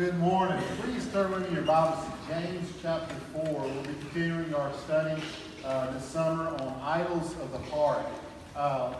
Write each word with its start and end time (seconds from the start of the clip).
Good 0.00 0.18
morning. 0.18 0.58
Please 0.80 1.06
turn 1.12 1.30
with 1.30 1.46
me 1.46 1.56
your 1.56 1.64
Bibles 1.64 2.02
to 2.06 2.32
James 2.32 2.72
chapter 2.80 3.14
4. 3.34 3.44
We'll 3.44 3.82
be 3.82 3.92
continuing 4.00 4.54
our 4.54 4.72
study 4.72 5.22
uh, 5.62 5.90
this 5.90 6.06
summer 6.06 6.48
on 6.48 6.80
idols 6.82 7.32
of 7.32 7.52
the 7.52 7.58
heart. 7.70 8.06
Uh, 8.56 8.94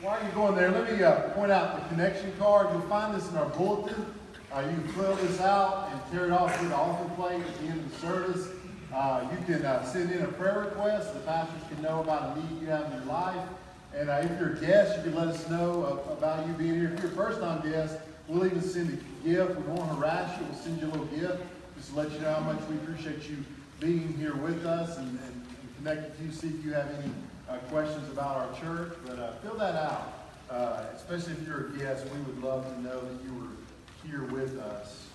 while 0.00 0.18
you're 0.22 0.32
going 0.32 0.56
there, 0.56 0.70
let 0.70 0.90
me 0.90 1.04
uh, 1.04 1.28
point 1.34 1.52
out 1.52 1.82
the 1.82 1.88
connection 1.90 2.32
card. 2.38 2.68
You'll 2.72 2.88
find 2.88 3.14
this 3.14 3.28
in 3.28 3.36
our 3.36 3.50
bulletin. 3.50 4.06
Uh, 4.54 4.60
you 4.60 4.80
can 4.80 4.88
fill 4.94 5.16
this 5.16 5.38
out 5.42 5.90
and 5.92 6.00
tear 6.10 6.24
it 6.24 6.32
off 6.32 6.58
to 6.60 6.64
the 6.66 6.74
altar 6.74 7.10
plate 7.16 7.42
at 7.42 7.58
the 7.58 7.66
end 7.66 7.78
of 7.78 7.92
the 7.92 7.98
service. 7.98 8.48
Uh, 8.94 9.22
you 9.30 9.44
can 9.44 9.66
uh, 9.66 9.84
send 9.84 10.10
in 10.10 10.22
a 10.22 10.28
prayer 10.28 10.60
request. 10.60 11.12
The 11.12 11.20
pastors 11.20 11.60
can 11.68 11.82
know 11.82 12.00
about 12.00 12.38
a 12.38 12.40
need 12.40 12.62
you 12.62 12.68
have 12.68 12.86
in 12.86 12.92
your 12.92 13.04
life. 13.04 13.46
And 13.94 14.08
if 14.08 14.40
you're 14.40 14.54
a 14.54 14.60
guest, 14.60 14.96
you 14.96 15.10
can 15.10 15.14
let 15.14 15.28
us 15.28 15.46
know 15.50 16.02
about 16.10 16.46
you 16.46 16.54
being 16.54 16.76
here. 16.76 16.94
If 16.94 17.02
you're 17.02 17.12
a 17.12 17.14
first-time 17.14 17.70
guest, 17.70 17.98
We'll 18.28 18.46
even 18.46 18.62
send 18.62 18.88
a 18.88 19.26
gift. 19.26 19.56
We 19.56 19.62
won't 19.72 19.88
harass 19.96 20.38
you. 20.38 20.46
We'll 20.46 20.58
send 20.58 20.80
you 20.80 20.88
a 20.88 20.90
little 20.90 21.06
gift 21.06 21.42
just 21.76 21.90
to 21.90 21.96
let 21.96 22.10
you 22.12 22.18
know 22.20 22.34
how 22.34 22.40
much 22.40 22.60
we 22.68 22.76
appreciate 22.76 23.28
you 23.28 23.36
being 23.78 24.14
here 24.14 24.34
with 24.34 24.66
us 24.66 24.98
and, 24.98 25.08
and, 25.08 25.88
and 25.88 26.12
you. 26.24 26.32
See 26.32 26.48
if 26.48 26.64
you 26.64 26.72
have 26.72 26.88
any 26.90 27.12
uh, 27.48 27.58
questions 27.68 28.10
about 28.10 28.36
our 28.36 28.60
church. 28.60 28.94
But 29.06 29.18
uh, 29.18 29.32
fill 29.42 29.54
that 29.56 29.76
out. 29.76 30.12
Uh, 30.50 30.84
especially 30.94 31.32
if 31.34 31.46
you're 31.46 31.66
a 31.66 31.78
guest, 31.78 32.06
we 32.12 32.20
would 32.20 32.42
love 32.42 32.64
to 32.66 32.80
know 32.80 33.00
that 33.00 33.24
you 33.24 33.34
were 33.34 34.08
here 34.08 34.24
with 34.32 34.58
us. 34.58 35.06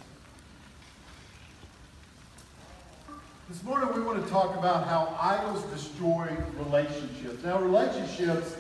This 3.50 3.64
morning 3.64 3.94
we 3.94 4.02
want 4.02 4.24
to 4.24 4.30
talk 4.32 4.56
about 4.58 4.88
how 4.88 5.18
idols 5.20 5.64
destroy 5.64 6.30
relationships. 6.58 7.44
Now, 7.44 7.60
relationships 7.60 8.56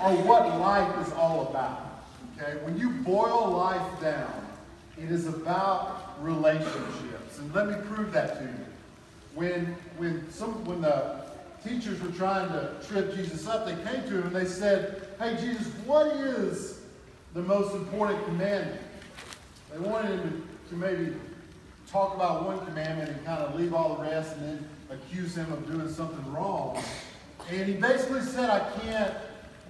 are 0.00 0.14
what 0.14 0.46
life 0.60 1.06
is 1.06 1.12
all 1.14 1.48
about. 1.48 1.87
Okay? 2.40 2.56
When 2.64 2.78
you 2.78 2.90
boil 2.90 3.50
life 3.50 4.00
down, 4.00 4.46
it 4.96 5.10
is 5.10 5.26
about 5.26 6.16
relationships. 6.20 7.38
And 7.38 7.54
let 7.54 7.68
me 7.68 7.74
prove 7.88 8.12
that 8.12 8.38
to 8.38 8.44
you. 8.44 8.54
When, 9.34 9.76
when, 9.96 10.30
some, 10.30 10.64
when 10.64 10.80
the 10.80 11.24
teachers 11.64 12.00
were 12.00 12.10
trying 12.10 12.48
to 12.50 12.74
trip 12.86 13.14
Jesus 13.14 13.46
up, 13.46 13.66
they 13.66 13.74
came 13.90 14.02
to 14.08 14.18
him 14.18 14.26
and 14.28 14.36
they 14.36 14.44
said, 14.44 15.08
Hey, 15.18 15.36
Jesus, 15.40 15.66
what 15.84 16.06
is 16.16 16.80
the 17.34 17.42
most 17.42 17.74
important 17.74 18.24
commandment? 18.24 18.80
They 19.72 19.78
wanted 19.78 20.20
him 20.20 20.48
to, 20.64 20.70
to 20.70 20.76
maybe 20.76 21.14
talk 21.90 22.14
about 22.14 22.44
one 22.44 22.64
commandment 22.66 23.10
and 23.10 23.24
kind 23.24 23.42
of 23.42 23.54
leave 23.54 23.74
all 23.74 23.96
the 23.96 24.02
rest 24.02 24.36
and 24.36 24.44
then 24.44 24.68
accuse 24.90 25.36
him 25.36 25.50
of 25.52 25.66
doing 25.70 25.88
something 25.88 26.32
wrong. 26.32 26.82
And 27.50 27.66
he 27.66 27.74
basically 27.74 28.22
said, 28.22 28.50
I 28.50 28.68
can't 28.80 29.14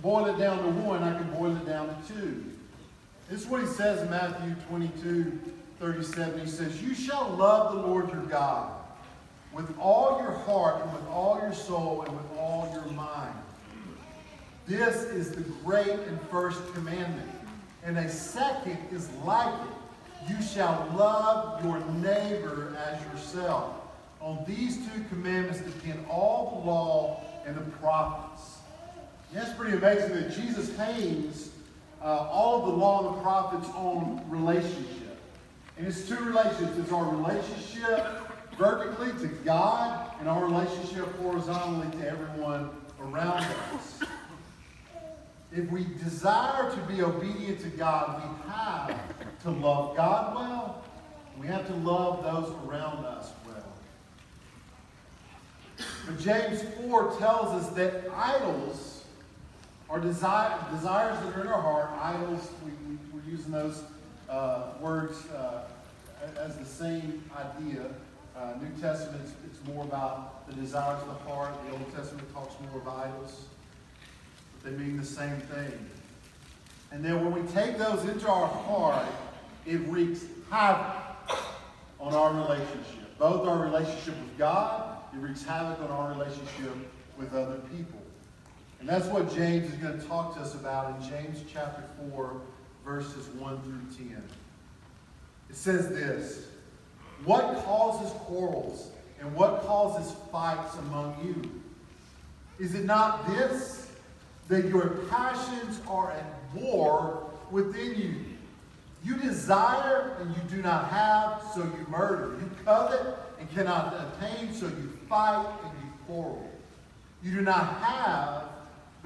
boil 0.01 0.27
it 0.27 0.39
down 0.39 0.59
to 0.63 0.69
one, 0.69 1.03
I 1.03 1.17
can 1.19 1.31
boil 1.33 1.57
it 1.57 1.67
down 1.67 1.89
to 1.89 2.15
two. 2.15 2.45
This 3.29 3.43
is 3.43 3.47
what 3.47 3.61
he 3.61 3.67
says 3.67 4.01
in 4.01 4.09
Matthew 4.09 4.55
22, 4.69 5.39
37. 5.81 6.41
He 6.41 6.47
says, 6.47 6.83
You 6.83 6.95
shall 6.95 7.29
love 7.29 7.75
the 7.75 7.83
Lord 7.83 8.11
your 8.11 8.23
God 8.23 8.73
with 9.53 9.79
all 9.79 10.19
your 10.23 10.33
heart 10.33 10.83
and 10.83 10.93
with 10.95 11.07
all 11.09 11.39
your 11.43 11.53
soul 11.53 12.03
and 12.07 12.17
with 12.17 12.39
all 12.39 12.71
your 12.73 12.91
mind. 12.95 13.35
This 14.67 14.97
is 15.05 15.33
the 15.33 15.43
great 15.63 15.91
and 15.91 16.21
first 16.31 16.73
commandment. 16.73 17.31
And 17.85 17.99
a 17.99 18.09
second 18.09 18.79
is 18.91 19.11
like 19.25 19.55
it. 19.61 20.31
You 20.31 20.43
shall 20.43 20.91
love 20.97 21.63
your 21.63 21.81
neighbor 21.97 22.77
as 22.79 23.03
yourself. 23.13 23.75
On 24.23 24.43
these 24.47 24.79
two 24.79 25.05
commandments 25.11 25.61
depend 25.61 26.05
all 26.09 26.63
the 26.63 26.71
law 26.71 27.23
and 27.47 27.57
the 27.57 27.77
prophets. 27.77 28.57
That's 29.35 29.53
pretty 29.53 29.77
amazing 29.77 30.15
that 30.15 30.33
Jesus 30.33 30.75
hangs 30.77 31.51
uh, 32.03 32.29
all 32.31 32.61
of 32.61 32.67
the 32.67 32.77
law 32.77 33.09
and 33.09 33.19
the 33.19 33.23
prophets 33.23 33.69
on 33.75 34.23
relationship. 34.29 35.19
And 35.77 35.87
it's 35.87 36.09
two 36.09 36.17
relationships. 36.17 36.79
It's 36.79 36.93
our 36.93 37.09
relationship 37.15 38.07
vertically 38.57 39.13
to 39.21 39.29
God 39.45 40.13
and 40.19 40.29
our 40.29 40.45
relationship 40.45 41.07
horizontally 41.19 41.91
to 42.01 42.09
everyone 42.09 42.71
around 43.01 43.45
us. 43.75 44.01
If 45.53 45.71
we 45.71 45.85
desire 46.03 46.71
to 46.71 46.77
be 46.93 47.03
obedient 47.03 47.61
to 47.61 47.69
God, 47.69 48.23
we 48.23 48.51
have 48.51 49.01
to 49.45 49.51
love 49.51 49.97
God 49.97 50.35
well. 50.35 50.85
We 51.41 51.47
have 51.47 51.67
to 51.69 51.75
love 51.75 52.23
those 52.25 52.53
around 52.67 53.05
us 53.05 53.31
well. 53.47 53.65
But 56.07 56.19
James 56.19 56.63
4 56.83 57.17
tells 57.19 57.63
us 57.63 57.71
that 57.71 58.11
idols 58.15 58.98
our 59.91 60.01
desire, 60.01 60.59
desires 60.71 61.19
that 61.21 61.37
are 61.37 61.41
in 61.41 61.47
our 61.47 61.63
heart, 61.63 61.91
idols, 62.01 62.51
we, 62.65 62.71
we, 62.89 62.99
we're 63.13 63.31
using 63.31 63.53
those 63.53 63.83
uh, 64.29 64.73
words 64.81 65.27
uh, 65.31 65.63
as 66.39 66.57
the 66.57 66.65
same 66.65 67.23
idea. 67.37 67.87
Uh, 68.37 68.53
New 68.61 68.71
Testament, 68.81 69.21
it's, 69.25 69.33
it's, 69.47 69.67
more 69.67 69.85
about 69.85 70.47
the 70.49 70.55
desires 70.55 71.03
of 71.03 71.09
the 71.09 71.31
heart. 71.31 71.53
The 71.67 71.73
Old 71.73 71.95
Testament 71.95 72.33
talks 72.33 72.55
more 72.71 72.81
of 72.81 72.89
idols. 72.89 73.47
But 74.63 74.71
they 74.71 74.79
mean 74.79 74.97
the 74.97 75.05
same 75.05 75.37
thing. 75.41 75.73
And 76.93 77.05
then 77.05 77.25
when 77.25 77.33
we 77.33 77.51
take 77.51 77.77
those 77.77 78.05
into 78.05 78.29
our 78.29 78.47
heart, 78.47 79.07
it 79.67 79.81
wreaks 79.89 80.25
havoc 80.51 80.97
on 82.01 82.15
our 82.15 82.33
relationship. 82.33 83.19
Both 83.19 83.47
our 83.47 83.63
relationship 83.63 84.15
with 84.19 84.39
God, 84.39 84.99
it 85.13 85.19
wreaks 85.19 85.43
havoc 85.43 85.81
on 85.81 85.91
our 85.91 86.13
relationship 86.13 86.73
with 87.19 87.35
other 87.35 87.59
people. 87.77 87.98
And 88.81 88.89
that's 88.89 89.07
what 89.07 89.35
James 89.35 89.73
is 89.73 89.79
going 89.79 89.99
to 89.99 90.07
talk 90.07 90.35
to 90.37 90.41
us 90.41 90.55
about 90.55 91.01
in 91.01 91.09
James 91.09 91.43
chapter 91.53 91.83
4, 92.11 92.41
verses 92.85 93.27
1 93.29 93.63
through 93.63 94.07
10. 94.09 94.23
It 95.51 95.57
says 95.57 95.89
this 95.89 96.47
What 97.25 97.65
causes 97.65 98.13
quarrels 98.21 98.91
and 99.21 99.35
what 99.35 99.63
causes 99.63 100.15
fights 100.31 100.77
among 100.77 101.17
you? 101.25 101.63
Is 102.65 102.75
it 102.75 102.85
not 102.85 103.27
this, 103.29 103.91
that 104.49 104.67
your 104.67 104.89
passions 105.11 105.81
are 105.89 106.13
at 106.13 106.25
war 106.55 107.31
within 107.51 107.95
you? 108.01 108.15
You 109.05 109.17
desire 109.17 110.17
and 110.21 110.31
you 110.31 110.43
do 110.57 110.63
not 110.63 110.89
have, 110.91 111.43
so 111.55 111.63
you 111.63 111.87
murder. 111.89 112.37
You 112.41 112.51
covet 112.65 113.17
and 113.39 113.51
cannot 113.53 113.95
attain, 113.95 114.53
so 114.53 114.67
you 114.67 114.99
fight 115.09 115.47
and 115.65 115.73
you 115.83 115.93
quarrel. 116.07 116.51
You 117.23 117.33
do 117.33 117.41
not 117.43 117.81
have 117.81 118.45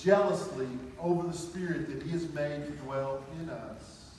jealously 0.00 0.68
over 1.00 1.26
the 1.26 1.36
Spirit 1.36 1.88
that 1.88 2.02
He 2.02 2.12
has 2.12 2.32
made 2.32 2.64
to 2.66 2.72
dwell 2.84 3.22
in 3.40 3.50
us. 3.50 4.10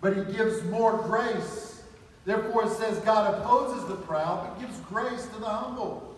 But 0.00 0.16
He 0.16 0.24
gives 0.32 0.62
more 0.64 0.98
grace. 0.98 1.82
Therefore, 2.24 2.64
it 2.64 2.70
says 2.70 2.98
God 2.98 3.34
opposes 3.34 3.88
the 3.88 3.96
proud, 3.96 4.48
but 4.48 4.60
gives 4.60 4.78
grace 4.80 5.26
to 5.26 5.40
the 5.40 5.46
humble. 5.46 6.16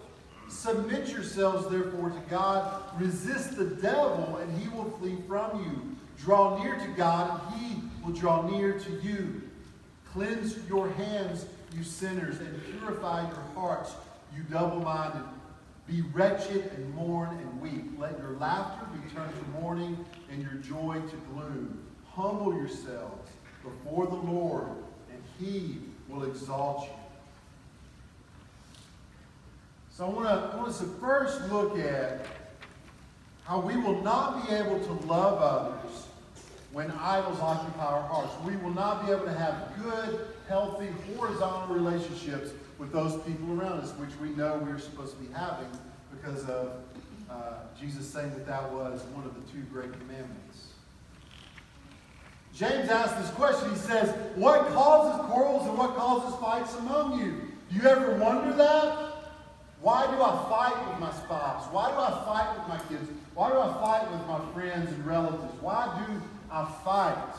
Submit 0.48 1.08
yourselves, 1.10 1.68
therefore, 1.68 2.10
to 2.10 2.20
God. 2.30 2.82
Resist 2.98 3.56
the 3.56 3.66
devil, 3.66 4.38
and 4.40 4.58
he 4.58 4.68
will 4.70 4.90
flee 4.98 5.16
from 5.28 5.62
you. 5.62 5.96
Draw 6.24 6.62
near 6.62 6.76
to 6.76 6.88
God, 6.96 7.40
and 7.52 7.60
he 7.60 7.82
will 8.02 8.14
draw 8.14 8.48
near 8.48 8.78
to 8.78 8.90
you. 9.02 9.42
Cleanse 10.12 10.56
your 10.68 10.88
hands, 10.92 11.44
you 11.76 11.84
sinners, 11.84 12.38
and 12.38 12.80
purify 12.80 13.28
your 13.28 13.42
hearts, 13.54 13.92
you 14.34 14.42
double 14.44 14.80
minded. 14.80 15.22
Be 15.88 16.02
wretched 16.12 16.70
and 16.76 16.94
mourn 16.94 17.30
and 17.30 17.60
weep. 17.60 17.98
Let 17.98 18.18
your 18.18 18.32
laughter 18.32 18.86
be 18.92 19.14
turned 19.14 19.32
to 19.34 19.60
mourning 19.60 20.04
and 20.30 20.42
your 20.42 20.52
joy 20.54 21.00
to 21.00 21.16
gloom. 21.32 21.82
Humble 22.12 22.54
yourselves 22.54 23.30
before 23.64 24.06
the 24.06 24.14
Lord, 24.14 24.68
and 25.10 25.22
he 25.38 25.78
will 26.08 26.24
exalt 26.24 26.82
you. 26.82 26.90
So 29.90 30.04
I 30.04 30.08
want, 30.10 30.52
to, 30.52 30.56
want 30.58 30.68
us 30.68 30.78
to 30.80 30.86
first 31.00 31.50
look 31.50 31.78
at 31.78 32.26
how 33.44 33.60
we 33.60 33.76
will 33.76 34.02
not 34.02 34.46
be 34.46 34.54
able 34.54 34.78
to 34.80 34.92
love 35.06 35.40
others 35.40 36.06
when 36.70 36.90
idols 36.90 37.40
occupy 37.40 37.84
our 37.84 38.02
hearts. 38.02 38.32
We 38.44 38.56
will 38.56 38.74
not 38.74 39.06
be 39.06 39.12
able 39.12 39.24
to 39.24 39.34
have 39.34 39.72
good, 39.82 40.28
healthy, 40.48 40.88
horizontal 41.16 41.74
relationships 41.74 42.50
with 42.78 42.90
those 42.92 43.20
people 43.22 43.60
around 43.60 43.80
us, 43.80 43.92
which 43.92 44.10
we 44.20 44.30
know 44.30 44.60
we're 44.64 44.78
supposed 44.78 45.16
to 45.16 45.22
be 45.22 45.32
having 45.32 45.68
because 46.10 46.44
of 46.48 46.72
uh, 47.30 47.54
Jesus 47.78 48.08
saying 48.08 48.30
that 48.30 48.46
that 48.46 48.72
was 48.72 49.02
one 49.12 49.24
of 49.24 49.34
the 49.34 49.52
two 49.52 49.60
great 49.72 49.92
commandments. 49.92 50.68
James 52.54 52.88
asks 52.88 53.20
this 53.20 53.30
question. 53.30 53.70
He 53.70 53.76
says, 53.76 54.14
What 54.34 54.66
causes 54.68 55.24
quarrels 55.26 55.66
and 55.68 55.76
what 55.76 55.94
causes 55.94 56.38
fights 56.40 56.74
among 56.76 57.20
you? 57.20 57.42
Do 57.70 57.76
you 57.76 57.88
ever 57.88 58.14
wonder 58.16 58.56
that? 58.56 59.08
Why 59.80 60.06
do 60.06 60.20
I 60.20 60.48
fight 60.48 60.88
with 60.88 60.98
my 60.98 61.12
spouse? 61.12 61.66
Why 61.70 61.90
do 61.90 61.98
I 61.98 62.10
fight 62.24 62.58
with 62.58 62.68
my 62.68 62.78
kids? 62.88 63.08
Why 63.34 63.50
do 63.50 63.60
I 63.60 63.72
fight 63.74 64.10
with 64.10 64.26
my 64.26 64.40
friends 64.52 64.90
and 64.90 65.06
relatives? 65.06 65.54
Why 65.60 66.04
do 66.04 66.20
I 66.50 66.64
fight? 66.84 67.34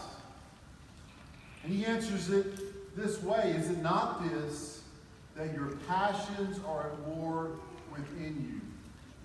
And 1.64 1.74
he 1.74 1.86
answers 1.86 2.30
it 2.30 2.69
this 3.00 3.22
way 3.24 3.56
Is 3.58 3.70
it 3.70 3.82
not 3.82 4.30
this, 4.30 4.82
that 5.36 5.54
your 5.54 5.78
passions 5.88 6.60
are 6.68 6.92
at 6.92 7.00
war 7.00 7.52
within 7.92 8.36
you? 8.36 8.62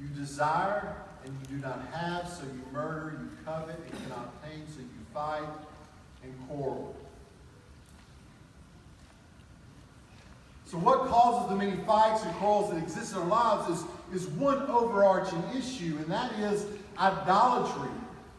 You 0.00 0.14
desire 0.14 0.96
and 1.24 1.34
you 1.40 1.56
do 1.56 1.62
not 1.62 1.80
have, 1.92 2.28
so 2.28 2.42
you 2.44 2.60
murder, 2.72 3.18
you 3.20 3.30
covet 3.44 3.76
and 3.78 4.02
cannot 4.02 4.34
obtain, 4.42 4.66
so 4.68 4.80
you 4.80 4.88
fight 5.12 5.48
and 6.22 6.34
quarrel. 6.48 6.94
So 10.66 10.78
what 10.78 11.08
causes 11.08 11.48
the 11.48 11.56
many 11.56 11.76
fights 11.84 12.24
and 12.24 12.34
quarrels 12.34 12.70
that 12.70 12.78
exist 12.78 13.12
in 13.12 13.22
our 13.22 13.26
lives 13.26 13.80
is, 14.12 14.22
is 14.22 14.28
one 14.28 14.62
overarching 14.62 15.42
issue, 15.56 15.96
and 15.98 16.06
that 16.06 16.32
is 16.38 16.66
idolatry. 16.98 17.90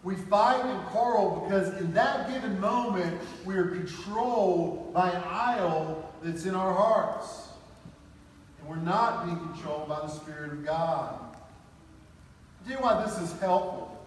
We 0.05 0.13
fight 0.13 0.63
and 0.63 0.85
quarrel 0.89 1.43
because 1.43 1.81
in 1.81 1.91
that 1.95 2.31
given 2.31 2.61
moment 2.61 3.19
we 3.43 3.55
are 3.55 3.65
controlled 3.65 4.93
by 4.93 5.09
an 5.09 5.23
idol 5.25 6.13
that's 6.21 6.45
in 6.45 6.53
our 6.53 6.71
hearts. 6.71 7.49
And 8.59 8.69
we're 8.69 8.75
not 8.75 9.25
being 9.25 9.39
controlled 9.39 9.89
by 9.89 10.01
the 10.01 10.07
Spirit 10.07 10.51
of 10.51 10.63
God. 10.63 11.19
Do 12.63 12.69
you 12.69 12.75
know 12.75 12.83
why 12.83 13.03
this 13.03 13.17
is 13.17 13.31
helpful? 13.39 14.05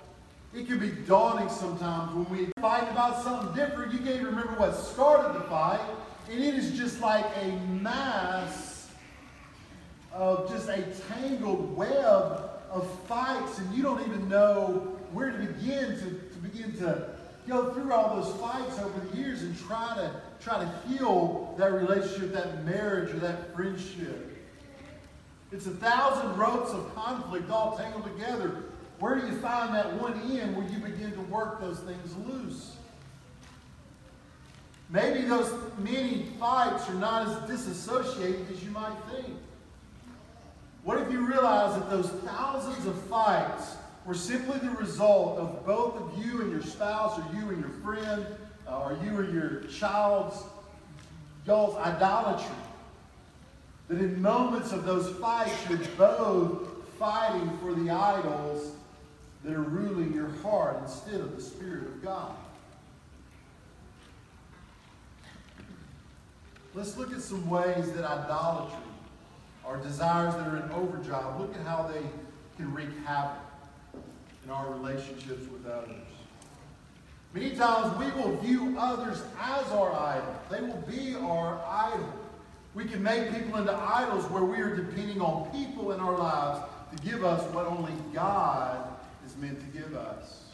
It 0.54 0.68
can 0.68 0.78
be 0.78 0.90
daunting 0.90 1.48
sometimes 1.48 2.14
when 2.14 2.30
we 2.30 2.52
fight 2.60 2.88
about 2.92 3.20
something 3.24 3.52
different. 3.56 3.92
You 3.92 3.98
can't 3.98 4.20
even 4.20 4.26
remember 4.26 4.52
what 4.52 4.76
started 4.76 5.34
the 5.34 5.44
fight. 5.48 5.80
And 6.30 6.38
it 6.38 6.54
is 6.54 6.78
just 6.78 7.00
like 7.00 7.26
a 7.42 7.50
mass 7.72 8.88
of 10.12 10.48
just 10.48 10.68
a 10.68 10.80
tangled 11.08 11.76
web 11.76 12.50
of 12.70 12.88
fights. 13.08 13.58
And 13.58 13.74
you 13.74 13.82
don't 13.82 14.00
even 14.06 14.28
know 14.28 14.97
where 15.12 15.31
to 15.31 15.38
begin 15.38 15.94
to, 15.99 16.05
to 16.05 16.38
begin 16.43 16.76
to 16.78 17.10
go 17.46 17.72
through 17.72 17.93
all 17.93 18.20
those 18.20 18.34
fights 18.40 18.78
over 18.78 19.00
the 19.06 19.16
years 19.16 19.43
and 19.43 19.58
try 19.66 19.94
to 19.96 20.10
try 20.40 20.58
to 20.58 20.72
heal 20.88 21.55
that 21.58 21.72
relationship, 21.72 22.32
that 22.32 22.64
marriage, 22.64 23.10
or 23.10 23.19
that 23.19 23.55
friendship. 23.55 24.37
It's 25.50 25.66
a 25.66 25.70
thousand 25.70 26.37
ropes 26.37 26.70
of 26.70 26.94
conflict 26.94 27.50
all 27.50 27.76
tangled 27.76 28.05
together. 28.05 28.64
Where 28.99 29.19
do 29.19 29.26
you 29.26 29.37
find 29.40 29.75
that 29.75 29.94
one 29.94 30.12
end 30.31 30.56
where 30.56 30.66
you 30.66 30.78
begin 30.78 31.12
to 31.12 31.20
work 31.22 31.60
those 31.60 31.78
things 31.81 32.14
loose? 32.26 32.76
Maybe 34.90 35.22
those 35.22 35.52
many 35.78 36.26
fights 36.38 36.88
are 36.88 36.94
not 36.94 37.28
as 37.28 37.49
disassociated 37.49 38.50
as 38.50 38.62
you 38.62 38.70
might 38.70 38.96
think. 39.10 39.37
What 40.82 40.99
if 40.99 41.12
you 41.12 41.26
realize 41.26 41.78
that 41.78 41.90
those 41.90 42.08
thousands 42.08 42.87
of 42.87 43.00
fights 43.05 43.76
were 44.08 44.14
simply 44.14 44.58
the 44.58 44.70
result 44.70 45.38
of 45.38 45.66
both 45.66 45.94
of 45.96 46.25
you 46.25 46.40
and 46.40 46.50
your 46.50 46.62
spouse, 46.62 47.19
or 47.19 47.37
you 47.37 47.50
and 47.50 47.60
your 47.60 47.69
friend, 47.84 48.25
uh, 48.66 48.81
or 48.81 48.99
you 49.05 49.19
and 49.19 49.34
your 49.34 49.60
child's 49.64 50.44
y'all's 51.44 51.76
idolatry? 51.76 52.56
That 53.88 53.99
in 53.99 54.20
moments 54.22 54.72
of 54.72 54.87
those 54.87 55.14
fights, 55.19 55.52
you're 55.69 55.78
both 55.99 56.69
fighting 56.99 57.58
for 57.58 57.75
the 57.75 57.90
idols 57.90 58.72
that 59.44 59.52
are 59.52 59.60
ruling 59.60 60.14
your 60.14 60.31
heart 60.38 60.78
instead 60.81 61.20
of 61.20 61.37
the 61.37 61.43
Spirit 61.43 61.82
of 61.82 62.02
God. 62.02 62.34
Let's 66.75 66.96
look 66.96 67.12
at 67.12 67.20
some 67.20 67.46
ways 67.50 67.93
that 67.93 68.06
idolatry, 68.06 68.78
or 69.66 69.76
desires 69.76 70.34
that 70.34 70.49
are 70.49 70.56
in 70.56 70.70
overdrive, 70.72 71.38
look 71.38 71.55
at 71.55 71.66
how 71.66 71.90
they 71.93 72.00
can 72.56 72.72
wreak 72.72 72.88
havoc 73.05 73.43
in 74.44 74.50
our 74.50 74.70
relationships 74.73 75.50
with 75.50 75.67
others. 75.67 75.96
Many 77.35 77.50
times 77.55 77.96
we 77.99 78.11
will 78.20 78.37
view 78.38 78.76
others 78.79 79.23
as 79.38 79.67
our 79.73 79.93
idol. 79.93 80.35
They 80.50 80.61
will 80.61 80.82
be 80.88 81.14
our 81.17 81.61
idol. 81.69 82.12
We 82.75 82.85
can 82.85 83.02
make 83.02 83.32
people 83.35 83.58
into 83.58 83.75
idols 83.75 84.25
where 84.31 84.44
we 84.44 84.58
are 84.58 84.75
depending 84.75 85.20
on 85.20 85.50
people 85.50 85.93
in 85.93 86.00
our 86.00 86.17
lives 86.17 86.61
to 86.96 87.02
give 87.08 87.25
us 87.25 87.43
what 87.52 87.67
only 87.67 87.93
God 88.14 88.79
is 89.26 89.37
meant 89.37 89.61
to 89.61 89.79
give 89.79 89.94
us. 89.94 90.44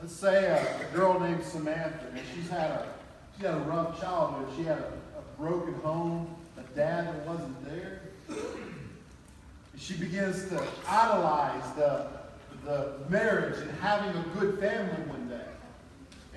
Let's 0.00 0.14
say 0.14 0.46
a, 0.46 0.96
girl 0.96 1.18
named 1.18 1.42
Samantha, 1.42 2.06
and 2.14 2.20
she's 2.34 2.48
had 2.48 2.70
a 2.70 2.86
she 3.36 3.46
had 3.46 3.54
a 3.54 3.60
rough 3.60 4.00
childhood. 4.00 4.48
She 4.56 4.64
had 4.64 4.78
a, 4.78 4.92
a 5.18 5.40
broken 5.40 5.74
home, 5.74 6.34
a 6.56 6.62
dad 6.76 7.06
that 7.06 7.26
wasn't 7.26 7.64
there. 7.64 8.02
She 9.76 9.94
begins 9.94 10.48
to 10.48 10.62
idolize 10.86 11.74
the, 11.74 12.06
the 12.64 12.94
marriage 13.08 13.58
and 13.58 13.70
having 13.80 14.10
a 14.20 14.24
good 14.38 14.58
family 14.58 15.02
one 15.08 15.28
day 15.28 15.44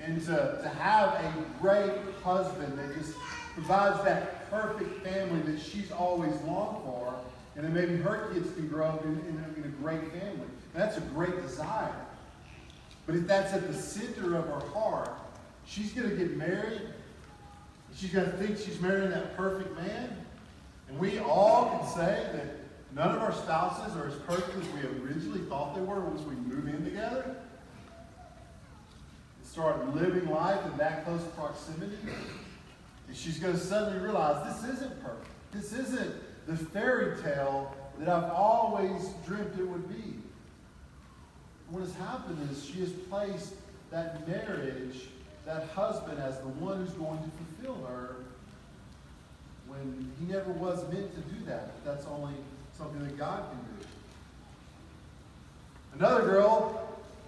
and 0.02 0.20
to, 0.22 0.58
to 0.62 0.68
have 0.68 1.12
a 1.14 1.32
great 1.60 1.92
husband 2.22 2.78
that 2.78 2.94
just 2.96 3.16
provides 3.54 4.02
that 4.04 4.50
perfect 4.50 5.04
family 5.04 5.40
that 5.52 5.60
she's 5.60 5.90
always 5.92 6.32
longed 6.42 6.82
for, 6.84 7.14
and 7.56 7.64
then 7.64 7.74
maybe 7.74 7.96
her 7.96 8.30
kids 8.32 8.52
can 8.54 8.68
grow 8.68 8.86
up 8.86 9.04
in, 9.04 9.10
in, 9.10 9.54
in 9.56 9.64
a 9.64 9.74
great 9.82 10.00
family. 10.12 10.46
That's 10.74 10.96
a 10.96 11.00
great 11.00 11.40
desire. 11.42 11.94
But 13.06 13.16
if 13.16 13.26
that's 13.26 13.52
at 13.52 13.66
the 13.66 13.74
center 13.74 14.36
of 14.36 14.46
her 14.46 14.68
heart, 14.70 15.10
she's 15.66 15.92
going 15.92 16.08
to 16.08 16.16
get 16.16 16.36
married. 16.36 16.82
She's 17.94 18.10
going 18.10 18.30
to 18.30 18.36
think 18.38 18.58
she's 18.58 18.80
marrying 18.80 19.10
that 19.10 19.36
perfect 19.36 19.74
man. 19.76 20.21
And 20.92 21.00
we 21.00 21.18
all 21.20 21.70
can 21.70 21.88
say 21.88 22.28
that 22.32 22.46
none 22.94 23.14
of 23.16 23.22
our 23.22 23.32
spouses 23.32 23.96
are 23.96 24.06
as 24.06 24.14
perfect 24.26 24.56
as 24.58 24.68
we 24.74 25.04
originally 25.04 25.40
thought 25.48 25.74
they 25.74 25.80
were 25.80 26.00
once 26.00 26.20
we 26.22 26.34
move 26.34 26.68
in 26.68 26.84
together 26.84 27.24
And 29.38 29.46
start 29.46 29.94
living 29.94 30.28
life 30.28 30.64
in 30.66 30.76
that 30.76 31.04
close 31.04 31.22
proximity, 31.34 31.96
and 33.08 33.16
she's 33.16 33.38
going 33.38 33.54
to 33.54 33.60
suddenly 33.60 34.00
realize 34.00 34.54
this 34.54 34.76
isn't 34.76 35.02
perfect. 35.02 35.28
This 35.52 35.72
isn't 35.72 36.14
the 36.46 36.56
fairy 36.56 37.20
tale 37.22 37.74
that 37.98 38.08
I've 38.08 38.30
always 38.30 39.08
dreamt 39.26 39.58
it 39.58 39.66
would 39.66 39.88
be. 39.88 40.18
What 41.70 41.80
has 41.80 41.94
happened 41.94 42.48
is 42.50 42.64
she 42.64 42.80
has 42.80 42.90
placed 42.90 43.54
that 43.90 44.26
marriage, 44.28 45.08
that 45.46 45.68
husband, 45.68 46.18
as 46.18 46.38
the 46.38 46.48
one 46.48 46.84
who's 46.84 46.94
going 46.94 47.18
to 47.18 47.30
fulfill 47.64 47.86
her 47.86 48.16
when 49.72 50.12
he 50.20 50.32
never 50.32 50.52
was 50.52 50.82
meant 50.92 51.12
to 51.14 51.20
do 51.34 51.44
that. 51.46 51.84
That's 51.84 52.06
only 52.06 52.34
something 52.76 53.02
that 53.02 53.18
God 53.18 53.44
can 53.50 53.58
do. 53.80 53.86
Another 55.94 56.22
girl 56.22 56.82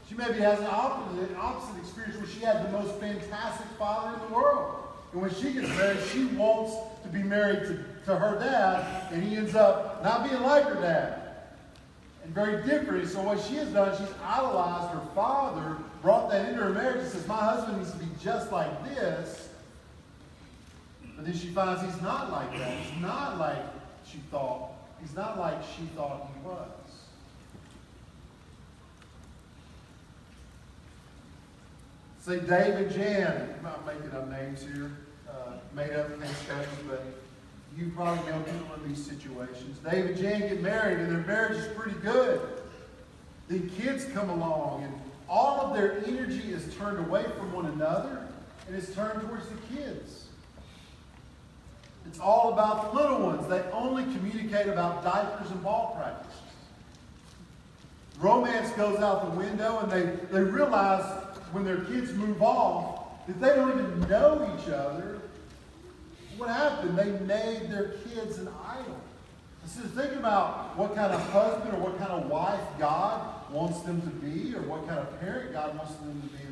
she 0.08 0.14
maybe 0.14 0.38
has 0.40 0.60
an 0.60 0.66
opposite, 0.66 1.34
opposite 1.36 1.78
experience 1.78 2.16
where 2.16 2.26
she 2.26 2.40
had 2.40 2.66
the 2.66 2.78
most 2.78 2.94
fantastic 3.00 3.66
father 3.78 4.14
in 4.14 4.28
the 4.28 4.34
world. 4.34 4.74
And 5.12 5.22
when 5.22 5.34
she 5.34 5.52
gets 5.52 5.68
married, 5.68 5.98
she 6.12 6.26
wants 6.26 6.74
to 7.02 7.08
be 7.08 7.22
married 7.22 7.60
to, 7.60 7.84
to 8.06 8.16
her 8.16 8.38
dad, 8.38 9.12
and 9.12 9.22
he 9.22 9.36
ends 9.36 9.54
up 9.54 10.02
not 10.02 10.28
being 10.28 10.42
like 10.42 10.64
her 10.64 10.74
dad. 10.74 11.20
And 12.22 12.34
very 12.34 12.62
different. 12.64 13.08
So 13.08 13.22
what 13.22 13.40
she 13.40 13.54
has 13.54 13.68
done, 13.68 13.96
she's 13.96 14.14
idolized 14.22 14.92
her 14.92 15.06
father, 15.14 15.78
brought 16.02 16.30
that 16.30 16.48
into 16.48 16.62
her 16.62 16.70
marriage, 16.70 17.02
and 17.02 17.10
says, 17.10 17.26
My 17.26 17.36
husband 17.36 17.78
needs 17.78 17.92
to 17.92 17.98
be 17.98 18.06
just 18.22 18.52
like 18.52 18.84
this. 18.94 19.43
Then 21.24 21.34
she 21.34 21.46
finds 21.48 21.80
he's 21.82 22.02
not 22.02 22.30
like 22.30 22.58
that. 22.58 22.76
He's 22.76 23.00
not 23.00 23.38
like 23.38 23.64
she 24.06 24.18
thought. 24.30 24.72
He's 25.00 25.16
not 25.16 25.38
like 25.38 25.58
she 25.74 25.84
thought 25.96 26.28
he 26.34 26.46
was. 26.46 26.68
Say 32.20 32.40
David 32.40 32.92
Jan. 32.92 33.54
I'm 33.56 33.62
not 33.62 33.86
making 33.86 34.10
up 34.12 34.28
names 34.28 34.64
here, 34.64 34.92
uh, 35.26 35.52
made 35.74 35.92
up 35.92 36.10
names, 36.20 36.36
but 36.88 37.02
you 37.74 37.90
probably 37.96 38.30
know 38.30 38.40
people 38.40 38.74
in 38.82 38.88
these 38.88 39.04
situations. 39.04 39.78
David 39.78 40.18
Jan 40.18 40.40
get 40.40 40.60
married, 40.60 40.98
and 40.98 41.10
their 41.10 41.26
marriage 41.26 41.56
is 41.56 41.68
pretty 41.74 41.98
good. 42.00 42.40
The 43.48 43.60
kids 43.60 44.04
come 44.12 44.28
along, 44.28 44.84
and 44.84 44.92
all 45.26 45.60
of 45.60 45.74
their 45.74 46.04
energy 46.06 46.52
is 46.52 46.74
turned 46.76 46.98
away 46.98 47.24
from 47.38 47.50
one 47.52 47.66
another, 47.66 48.26
and 48.66 48.76
it's 48.76 48.94
turned 48.94 49.22
towards 49.22 49.46
the 49.48 49.76
kids. 49.76 50.24
It's 52.06 52.20
all 52.20 52.52
about 52.52 52.92
the 52.92 53.00
little 53.00 53.20
ones. 53.20 53.48
They 53.48 53.62
only 53.72 54.04
communicate 54.04 54.66
about 54.66 55.02
diapers 55.02 55.50
and 55.50 55.62
ball 55.62 55.96
practices. 55.98 56.40
Romance 58.18 58.70
goes 58.72 59.00
out 59.00 59.32
the 59.32 59.38
window, 59.38 59.80
and 59.80 59.90
they, 59.90 60.02
they 60.32 60.42
realize 60.42 61.04
when 61.52 61.64
their 61.64 61.78
kids 61.78 62.12
move 62.12 62.42
off, 62.42 63.26
that 63.26 63.40
they 63.40 63.48
don't 63.48 63.72
even 63.72 64.08
know 64.08 64.56
each 64.58 64.68
other, 64.68 65.20
what 66.36 66.48
happened? 66.48 66.98
They 66.98 67.10
made 67.26 67.70
their 67.70 67.94
kids 68.08 68.38
an 68.38 68.48
idol. 68.66 68.96
So 69.66 69.80
think 69.80 70.12
about 70.14 70.76
what 70.76 70.94
kind 70.94 71.12
of 71.12 71.20
husband 71.30 71.74
or 71.74 71.80
what 71.80 71.98
kind 71.98 72.12
of 72.12 72.28
wife 72.28 72.60
God 72.78 73.50
wants 73.50 73.80
them 73.80 74.00
to 74.02 74.08
be 74.08 74.54
or 74.54 74.60
what 74.62 74.86
kind 74.86 74.98
of 74.98 75.20
parent 75.20 75.52
God 75.52 75.76
wants 75.78 75.94
them 75.94 76.20
to 76.20 76.28
be. 76.28 76.44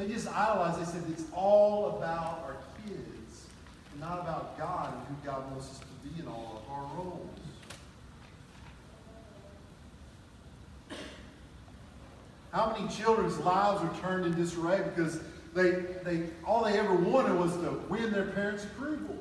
They 0.00 0.08
just 0.08 0.28
idolize. 0.28 0.78
They 0.78 0.84
said 0.84 1.04
it's 1.10 1.24
all 1.34 1.98
about 1.98 2.49
not 4.00 4.20
about 4.20 4.58
God 4.58 4.94
and 4.94 5.02
who 5.06 5.26
God 5.26 5.50
wants 5.50 5.70
us 5.70 5.78
to 5.78 6.08
be 6.08 6.20
in 6.20 6.26
all 6.26 6.62
of 6.64 6.72
our 6.72 6.84
roles. 6.96 7.26
How 12.52 12.72
many 12.72 12.88
children's 12.88 13.38
lives 13.38 13.82
are 13.82 14.00
turned 14.02 14.26
in 14.26 14.34
disarray 14.34 14.82
because 14.82 15.20
they, 15.54 15.70
they, 16.02 16.28
all 16.44 16.64
they 16.64 16.78
ever 16.78 16.94
wanted 16.94 17.38
was 17.38 17.52
to 17.58 17.80
win 17.88 18.10
their 18.10 18.26
parents' 18.26 18.64
approval? 18.64 19.16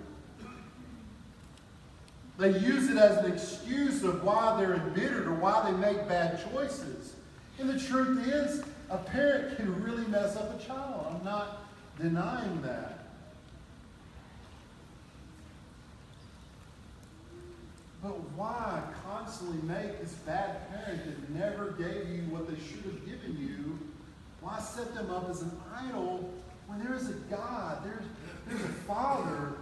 They 2.37 2.57
use 2.57 2.89
it 2.89 2.97
as 2.97 3.17
an 3.17 3.31
excuse 3.31 4.03
of 4.03 4.23
why 4.23 4.55
they're 4.57 4.75
embittered 4.75 5.27
or 5.27 5.33
why 5.33 5.69
they 5.69 5.77
make 5.77 6.07
bad 6.07 6.41
choices. 6.51 7.15
And 7.59 7.69
the 7.69 7.77
truth 7.77 8.25
is, 8.25 8.63
a 8.89 8.97
parent 8.97 9.57
can 9.57 9.83
really 9.83 10.07
mess 10.07 10.37
up 10.37 10.59
a 10.59 10.65
child. 10.65 11.05
I'm 11.13 11.23
not 11.23 11.67
denying 11.99 12.61
that. 12.61 12.98
But 18.01 18.29
why 18.31 18.81
constantly 19.03 19.61
make 19.67 19.99
this 20.01 20.13
bad 20.25 20.69
parent 20.69 21.03
that 21.05 21.29
never 21.31 21.71
gave 21.71 22.07
you 22.09 22.21
what 22.29 22.47
they 22.47 22.55
should 22.55 22.85
have 22.85 23.05
given 23.05 23.37
you? 23.37 23.77
Why 24.41 24.59
set 24.59 24.93
them 24.95 25.09
up 25.11 25.29
as 25.29 25.41
an 25.41 25.51
idol 25.75 26.33
when 26.67 26.81
there 26.83 26.95
is 26.95 27.09
a 27.09 27.13
God, 27.29 27.83
there's, 27.83 28.05
there's 28.47 28.63
a 28.63 28.73
Father 28.83 29.53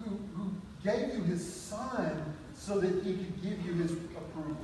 who, 0.00 0.10
who 0.34 0.52
gave 0.82 1.14
you 1.14 1.22
his 1.24 1.52
Son 1.52 2.34
so 2.54 2.80
that 2.80 3.04
he 3.04 3.14
could 3.14 3.42
give 3.42 3.66
you 3.66 3.74
his 3.74 3.92
approval? 3.92 4.56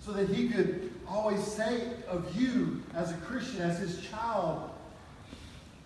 So 0.00 0.12
that 0.12 0.28
he 0.28 0.50
could 0.50 0.92
always 1.08 1.42
say 1.42 1.88
of 2.08 2.36
you 2.38 2.82
as 2.94 3.10
a 3.10 3.16
Christian, 3.16 3.62
as 3.62 3.78
his 3.78 4.02
child, 4.02 4.70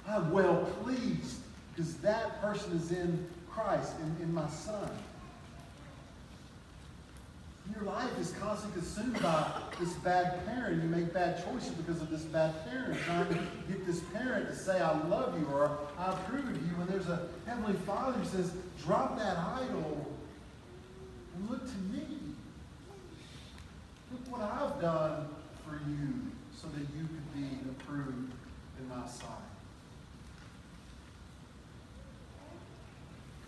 I'm 0.09 0.33
well 0.33 0.65
pleased 0.83 1.37
because 1.75 1.97
that 1.99 2.41
person 2.41 2.73
is 2.77 2.91
in 2.91 3.29
Christ, 3.49 3.93
in, 4.01 4.25
in 4.25 4.35
my 4.35 4.49
Son. 4.49 4.91
Your 7.71 7.85
life 7.85 8.19
is 8.19 8.33
constantly 8.33 8.81
consumed 8.81 9.23
by 9.23 9.47
this 9.79 9.93
bad 9.95 10.45
parent. 10.47 10.83
You 10.83 10.89
make 10.89 11.13
bad 11.13 11.43
choices 11.45 11.71
because 11.71 12.03
of 12.03 12.11
this 12.11 12.23
bad 12.23 12.69
parent. 12.69 12.99
Trying 13.01 13.29
to 13.29 13.35
get 13.69 13.87
this 13.87 14.01
parent 14.13 14.49
to 14.49 14.57
say, 14.57 14.81
I 14.81 15.01
love 15.07 15.39
you 15.39 15.47
or 15.47 15.79
I 15.99 16.13
approve 16.13 16.49
of 16.49 16.57
you. 16.57 16.77
When 16.77 16.87
there's 16.89 17.09
a 17.09 17.29
Heavenly 17.47 17.75
Father 17.87 18.19
who 18.19 18.25
says, 18.25 18.53
drop 18.85 19.17
that 19.19 19.39
idol 19.39 20.13
and 21.37 21.51
look 21.51 21.65
to 21.65 21.79
me. 21.97 22.19
Look 24.11 24.31
what 24.31 24.43
I've 24.43 24.81
done 24.81 25.29
for 25.65 25.81
you 25.89 26.33
so 26.55 26.67
that 26.69 26.81
you 26.81 27.07
could 27.07 27.35
be 27.35 27.71
approved 27.71 28.33
in 28.79 28.89
my 28.89 29.07
sight. 29.07 29.29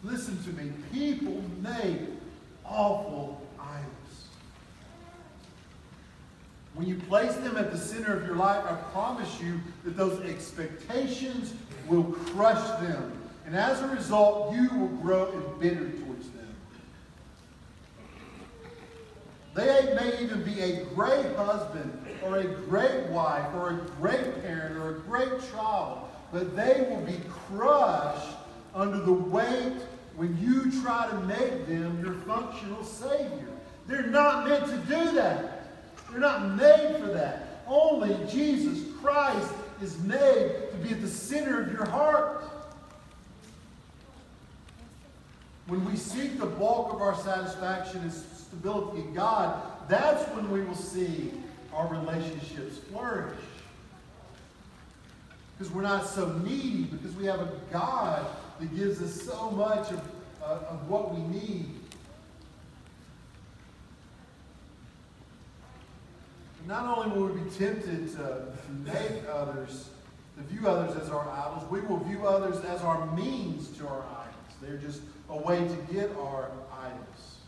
Listen 0.03 0.43
to 0.45 0.51
me. 0.51 0.73
People 0.93 1.43
make 1.61 2.01
awful 2.65 3.47
idols. 3.59 4.04
When 6.75 6.89
you 6.89 6.97
place 6.97 7.35
them 7.37 7.57
at 7.57 7.71
the 7.71 7.79
center 7.79 8.17
of 8.17 8.27
your 8.27 8.35
life, 8.35 8.65
I 8.69 8.75
promise 8.91 9.41
you 9.41 9.61
that 9.85 9.97
those 9.97 10.21
expectations 10.23 11.55
will 11.89 12.05
crush 12.05 12.81
them. 12.81 13.13
And 13.47 13.55
as 13.55 13.81
a 13.81 13.89
result, 13.89 14.55
you 14.55 14.69
will 14.77 14.89
grow 14.89 15.33
embittered 15.33 16.05
towards 16.05 16.31
them. 16.31 16.55
They 19.55 19.95
may 19.95 20.21
even 20.21 20.43
be 20.43 20.61
a 20.61 20.85
great 20.87 21.37
husband 21.37 22.07
or 22.25 22.39
a 22.39 22.45
great 22.45 23.07
wife 23.07 23.55
or 23.55 23.71
a 23.71 23.77
great 24.01 24.43
parent 24.43 24.77
or 24.77 24.97
a 24.97 25.01
great 25.01 25.31
child, 25.53 26.09
but 26.33 26.57
they 26.57 26.87
will 26.91 27.03
be 27.03 27.21
crushed 27.29 28.37
under 28.75 28.99
the 28.99 29.13
weight 29.13 29.77
when 30.17 30.37
you 30.41 30.83
try 30.83 31.09
to 31.09 31.21
make 31.21 31.69
them 31.69 32.03
your 32.05 32.15
functional 32.27 32.83
Savior. 32.83 33.47
They're 33.87 34.09
not 34.09 34.49
meant 34.49 34.67
to 34.67 34.77
do 34.89 35.13
that. 35.13 35.64
They're 36.15 36.21
not 36.21 36.55
made 36.55 36.99
for 37.01 37.09
that. 37.09 37.65
Only 37.67 38.17
Jesus 38.31 38.79
Christ 39.03 39.53
is 39.83 39.99
made 39.99 40.53
to 40.71 40.77
be 40.77 40.91
at 40.91 41.01
the 41.01 41.09
center 41.09 41.61
of 41.61 41.73
your 41.73 41.87
heart. 41.87 42.45
When 45.67 45.85
we 45.85 45.97
seek 45.97 46.39
the 46.39 46.47
bulk 46.47 46.93
of 46.93 47.03
our 47.03 47.17
satisfaction 47.17 48.03
and 48.03 48.13
stability 48.13 49.01
in 49.01 49.13
God, 49.13 49.61
that's 49.89 50.23
when 50.37 50.53
we 50.53 50.61
will 50.61 50.77
see 50.77 51.33
our 51.75 51.89
relationships 51.89 52.79
flourish. 52.93 53.37
Because 55.59 55.75
we're 55.75 55.83
not 55.83 56.07
so 56.07 56.29
needy, 56.45 56.85
because 56.85 57.17
we 57.17 57.25
have 57.25 57.41
a 57.41 57.51
God 57.73 58.25
that 58.61 58.77
gives 58.77 59.03
us 59.03 59.21
so 59.21 59.51
much 59.51 59.91
of, 59.91 60.01
uh, 60.45 60.59
of 60.71 60.89
what 60.89 61.13
we 61.13 61.23
need. 61.23 61.75
Not 66.67 66.99
only 66.99 67.17
will 67.17 67.29
we 67.29 67.41
be 67.43 67.51
tempted 67.51 68.13
to 68.17 68.47
make 68.85 69.23
others, 69.31 69.91
to 70.37 70.43
view 70.45 70.67
others 70.67 70.97
as 71.01 71.11
our 71.11 71.29
idols, 71.29 71.71
we 71.71 71.81
will 71.81 71.99
view 71.99 72.27
others 72.27 72.65
as 72.65 72.81
our 72.83 73.15
means 73.15 73.69
to 73.79 73.87
our 73.87 74.03
idols. 74.03 74.55
They're 74.63 74.79
just 74.79 75.03
a 75.29 75.37
way 75.37 75.59
to 75.59 75.93
get 75.93 76.11
our 76.17 76.51
idols. 76.73 77.39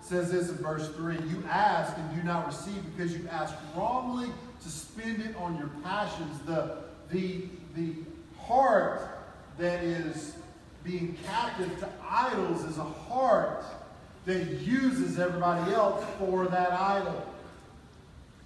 It 0.00 0.08
says 0.08 0.32
this 0.32 0.50
in 0.50 0.56
verse 0.56 0.88
3 0.90 1.14
You 1.14 1.42
ask 1.48 1.96
and 1.96 2.16
do 2.16 2.22
not 2.22 2.46
receive 2.46 2.84
because 2.96 3.16
you 3.16 3.26
ask 3.28 3.54
wrongly 3.76 4.28
to 4.62 4.68
spend 4.68 5.22
it 5.22 5.36
on 5.36 5.56
your 5.56 5.70
passions. 5.84 6.38
The, 6.46 6.78
the, 7.10 7.44
the 7.76 7.94
heart 8.40 9.08
that 9.58 9.84
is 9.84 10.34
being 10.82 11.16
captive 11.24 11.78
to 11.78 11.88
idols 12.08 12.64
is 12.64 12.78
a 12.78 12.84
heart 12.84 13.64
that 14.24 14.60
uses 14.60 15.18
everybody 15.18 15.72
else 15.72 16.04
for 16.18 16.46
that 16.46 16.72
idol. 16.72 17.26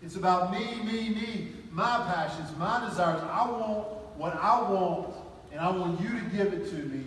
It's 0.02 0.16
about 0.16 0.52
me, 0.52 0.82
me, 0.84 1.10
me, 1.10 1.48
my 1.70 2.04
passions, 2.06 2.56
my 2.58 2.86
desires. 2.88 3.22
I 3.30 3.50
want 3.50 3.88
what 4.16 4.34
I 4.36 4.70
want, 4.70 5.14
and 5.52 5.60
I 5.60 5.70
want 5.70 6.00
you 6.00 6.08
to 6.08 6.24
give 6.36 6.52
it 6.52 6.70
to 6.70 6.76
me, 6.76 7.04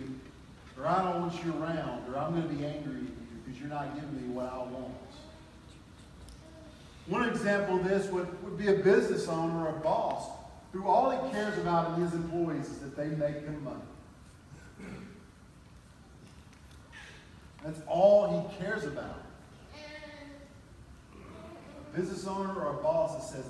or 0.78 0.86
I 0.86 1.02
don't 1.02 1.20
want 1.20 1.44
you 1.44 1.52
around, 1.60 2.08
or 2.08 2.18
I'm 2.18 2.32
going 2.32 2.48
to 2.48 2.54
be 2.54 2.64
angry 2.64 2.94
at 2.94 3.00
you 3.00 3.16
because 3.44 3.60
you're 3.60 3.68
not 3.68 3.94
giving 3.94 4.14
me 4.16 4.32
what 4.34 4.52
I 4.52 4.58
want. 4.58 4.94
One 7.06 7.28
example 7.28 7.78
of 7.78 7.84
this 7.84 8.06
would, 8.12 8.28
would 8.44 8.56
be 8.56 8.68
a 8.68 8.74
business 8.74 9.26
owner 9.26 9.66
or 9.66 9.70
a 9.70 9.80
boss 9.80 10.30
who 10.72 10.86
all 10.86 11.10
he 11.10 11.32
cares 11.32 11.58
about 11.58 11.94
in 11.94 12.04
his 12.04 12.14
employees 12.14 12.68
is 12.68 12.78
that 12.78 12.96
they 12.96 13.08
make 13.08 13.44
him 13.44 13.64
money. 13.64 13.80
That's 17.64 17.80
all 17.86 18.48
he 18.48 18.64
cares 18.64 18.84
about. 18.84 19.22
A 21.14 21.96
business 21.96 22.26
owner 22.26 22.54
or 22.54 22.78
a 22.78 22.82
boss 22.82 23.14
that 23.16 23.36
says, 23.36 23.44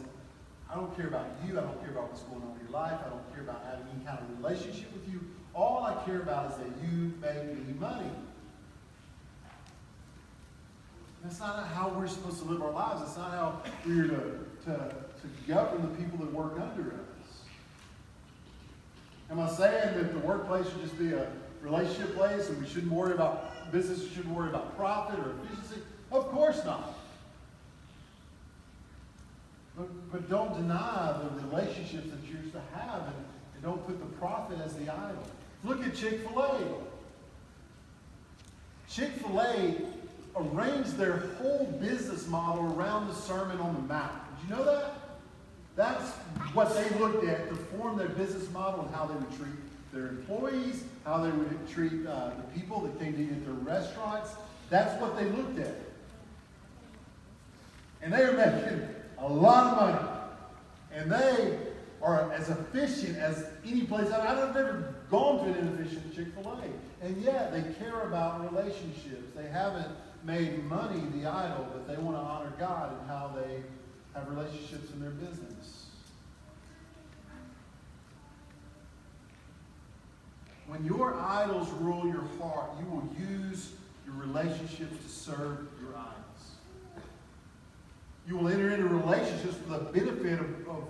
I 0.71 0.75
don't 0.75 0.95
care 0.97 1.07
about 1.07 1.27
you, 1.47 1.59
I 1.59 1.63
don't 1.63 1.81
care 1.81 1.91
about 1.91 2.11
what's 2.11 2.23
going 2.23 2.43
on 2.43 2.57
in 2.59 2.67
your 2.67 2.73
life, 2.73 2.99
I 3.05 3.09
don't 3.09 3.33
care 3.35 3.43
about 3.43 3.65
having 3.71 3.87
any 3.95 4.05
kind 4.05 4.19
of 4.19 4.43
relationship 4.43 4.93
with 4.93 5.09
you. 5.13 5.21
All 5.55 5.83
I 5.85 5.95
care 6.05 6.21
about 6.23 6.53
is 6.53 6.57
that 6.59 6.67
you 6.83 7.13
make 7.21 7.67
me 7.67 7.75
money. 7.79 8.11
That's 11.23 11.39
not 11.39 11.67
how 11.69 11.91
we're 11.91 12.09
supposed 12.09 12.39
to 12.43 12.45
live 12.49 12.63
our 12.63 12.71
lives. 12.71 13.01
That's 13.01 13.17
not 13.19 13.31
how 13.33 13.63
we're 13.85 14.05
to, 14.05 14.39
to, 14.65 14.73
to 14.73 15.27
govern 15.47 15.83
the 15.83 16.03
people 16.03 16.19
that 16.25 16.33
work 16.33 16.53
under 16.53 16.93
us. 16.93 17.43
Am 19.31 19.39
I 19.39 19.49
saying 19.49 19.97
that 19.97 20.13
the 20.13 20.19
workplace 20.21 20.67
should 20.67 20.81
just 20.81 20.99
be 20.99 21.13
a 21.13 21.31
relationship 21.63 22.17
place 22.17 22.49
and 22.49 22.61
we 22.61 22.67
shouldn't 22.67 22.93
worry 22.93 23.13
about 23.13 23.53
business 23.73 24.11
shouldn't 24.13 24.35
worry 24.35 24.49
about 24.49 24.77
profit 24.77 25.19
or 25.19 25.35
efficiency? 25.43 25.83
Of 26.13 26.29
course 26.29 26.65
not. 26.65 26.95
But, 29.77 30.13
but 30.13 30.29
don't 30.29 30.55
deny 30.57 31.19
the 31.23 31.47
relationships 31.47 32.09
that 32.11 32.31
you're 32.31 32.41
to 32.53 32.61
have 32.75 33.03
and, 33.03 33.25
and 33.55 33.63
don't 33.63 33.87
put 33.87 33.99
the 33.99 34.17
profit 34.17 34.59
as 34.65 34.75
the 34.75 34.93
idol. 34.93 35.25
Look 35.65 35.85
at 35.87 35.95
Chick 35.95 36.21
fil 36.29 36.41
A. 36.41 36.61
Chick 38.89 39.11
fil 39.13 39.41
A 39.41 39.77
arranged 40.37 40.97
their 40.97 41.19
whole 41.39 41.67
business 41.81 42.27
model 42.27 42.75
around 42.75 43.09
the 43.09 43.15
Sermon 43.15 43.59
on 43.59 43.75
the 43.75 43.81
Mount. 43.81 44.13
Did 44.41 44.51
you 44.51 44.57
know 44.57 44.65
that? 44.65 44.95
That's 45.77 46.11
what 46.53 46.75
they 46.75 46.99
looked 46.99 47.25
at 47.25 47.49
to 47.49 47.55
form 47.55 47.97
their 47.97 48.09
business 48.09 48.51
model 48.51 48.85
and 48.85 48.95
how 48.95 49.07
they 49.07 49.15
would 49.15 49.37
treat 49.37 49.93
their 49.93 50.09
employees, 50.09 50.85
how 51.05 51.19
they 51.19 51.31
would 51.31 51.69
treat 51.69 52.07
uh, 52.07 52.31
the 52.31 52.61
people 52.61 52.81
that 52.81 52.99
came 52.99 53.15
to 53.15 53.23
eat 53.23 53.31
at 53.31 53.45
their 53.45 53.55
restaurants. 53.55 54.31
That's 54.69 55.01
what 55.01 55.17
they 55.17 55.25
looked 55.25 55.59
at. 55.59 55.75
And 58.03 58.13
they 58.13 58.23
are 58.23 58.33
making 58.33 58.89
a 59.19 59.29
lot 59.29 59.67
of 59.67 59.81
money. 59.81 60.09
And 60.93 61.11
they 61.11 61.59
are 62.03 62.33
as 62.33 62.49
efficient 62.49 63.19
as 63.19 63.47
any 63.65 63.83
place. 63.83 64.11
I've 64.11 64.55
never 64.55 64.95
gone 65.11 65.45
to 65.45 65.53
an 65.53 65.59
inefficient 65.59 66.15
Chick-fil-A. 66.15 67.07
And 67.07 67.23
yet 67.23 67.53
they 67.53 67.63
care 67.75 68.03
about 68.03 68.53
relationships. 68.53 69.33
They 69.37 69.49
haven't 69.49 69.89
made 70.25 70.65
money 70.65 71.03
the 71.15 71.27
idol, 71.27 71.67
but 71.73 71.87
they 71.89 72.01
want 72.03 72.17
to 72.17 72.21
honor 72.21 72.53
God 72.59 72.93
and 72.99 73.09
how 73.09 73.35
they 73.35 73.63
have 74.15 74.29
relationships 74.29 74.91
in 74.93 75.01
their 75.01 75.11
business. 75.11 75.80
When 80.71 80.85
your 80.85 81.17
idols 81.17 81.69
rule 81.81 82.07
your 82.07 82.23
heart, 82.39 82.71
you 82.79 82.87
will 82.87 83.09
use 83.19 83.73
your 84.07 84.15
relationships 84.15 85.03
to 85.03 85.09
serve 85.11 85.67
your 85.83 85.97
idols. 85.97 87.03
You 88.29 88.37
will 88.37 88.47
enter 88.47 88.71
into 88.71 88.87
relationships 88.87 89.57
for 89.57 89.71
the 89.71 89.79
benefit 89.81 90.39
of, 90.39 90.69
of, 90.69 90.85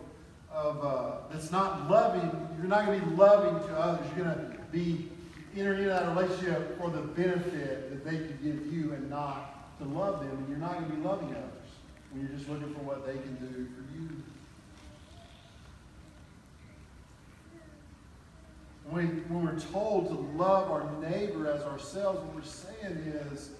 of 0.52 0.84
uh, 0.84 1.16
that's 1.32 1.50
not 1.50 1.90
loving. 1.90 2.30
You're 2.58 2.68
not 2.68 2.84
going 2.84 3.00
to 3.00 3.06
be 3.06 3.16
loving 3.16 3.66
to 3.68 3.74
others. 3.74 4.06
You're 4.14 4.26
going 4.26 4.36
to 4.36 4.56
be 4.70 5.08
entering 5.56 5.78
into 5.78 5.88
that 5.88 6.14
relationship 6.14 6.78
for 6.78 6.90
the 6.90 7.00
benefit 7.00 7.88
that 7.88 8.04
they 8.04 8.18
can 8.18 8.38
give 8.42 8.70
you 8.70 8.92
and 8.92 9.08
not 9.08 9.78
to 9.78 9.86
love 9.86 10.20
them. 10.20 10.28
And 10.30 10.48
you're 10.50 10.58
not 10.58 10.74
going 10.74 10.90
to 10.90 10.96
be 10.96 11.02
loving 11.02 11.30
others 11.30 11.70
when 12.10 12.20
you're 12.20 12.36
just 12.36 12.50
looking 12.50 12.74
for 12.74 12.80
what 12.80 13.06
they 13.06 13.14
can 13.14 13.34
do 13.36 13.46
for 13.48 13.98
you. 13.98 14.10
When, 18.90 19.24
when 19.28 19.46
we're 19.46 19.60
told 19.60 20.08
to 20.08 20.14
love 20.36 20.68
our 20.70 20.90
neighbor 21.00 21.48
as 21.48 21.62
ourselves, 21.62 22.18
what 22.18 22.34
we're 22.34 22.42
saying 22.42 22.96
is, 23.32 23.50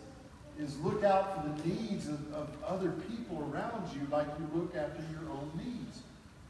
is 0.58 0.76
look 0.80 1.04
out 1.04 1.36
for 1.36 1.48
the 1.48 1.68
needs 1.68 2.08
of, 2.08 2.34
of 2.34 2.48
other 2.66 2.90
people 2.90 3.48
around 3.52 3.88
you 3.94 4.06
like 4.10 4.26
you 4.38 4.60
look 4.60 4.74
after 4.74 5.02
your 5.12 5.30
own 5.30 5.50
needs. 5.56 6.00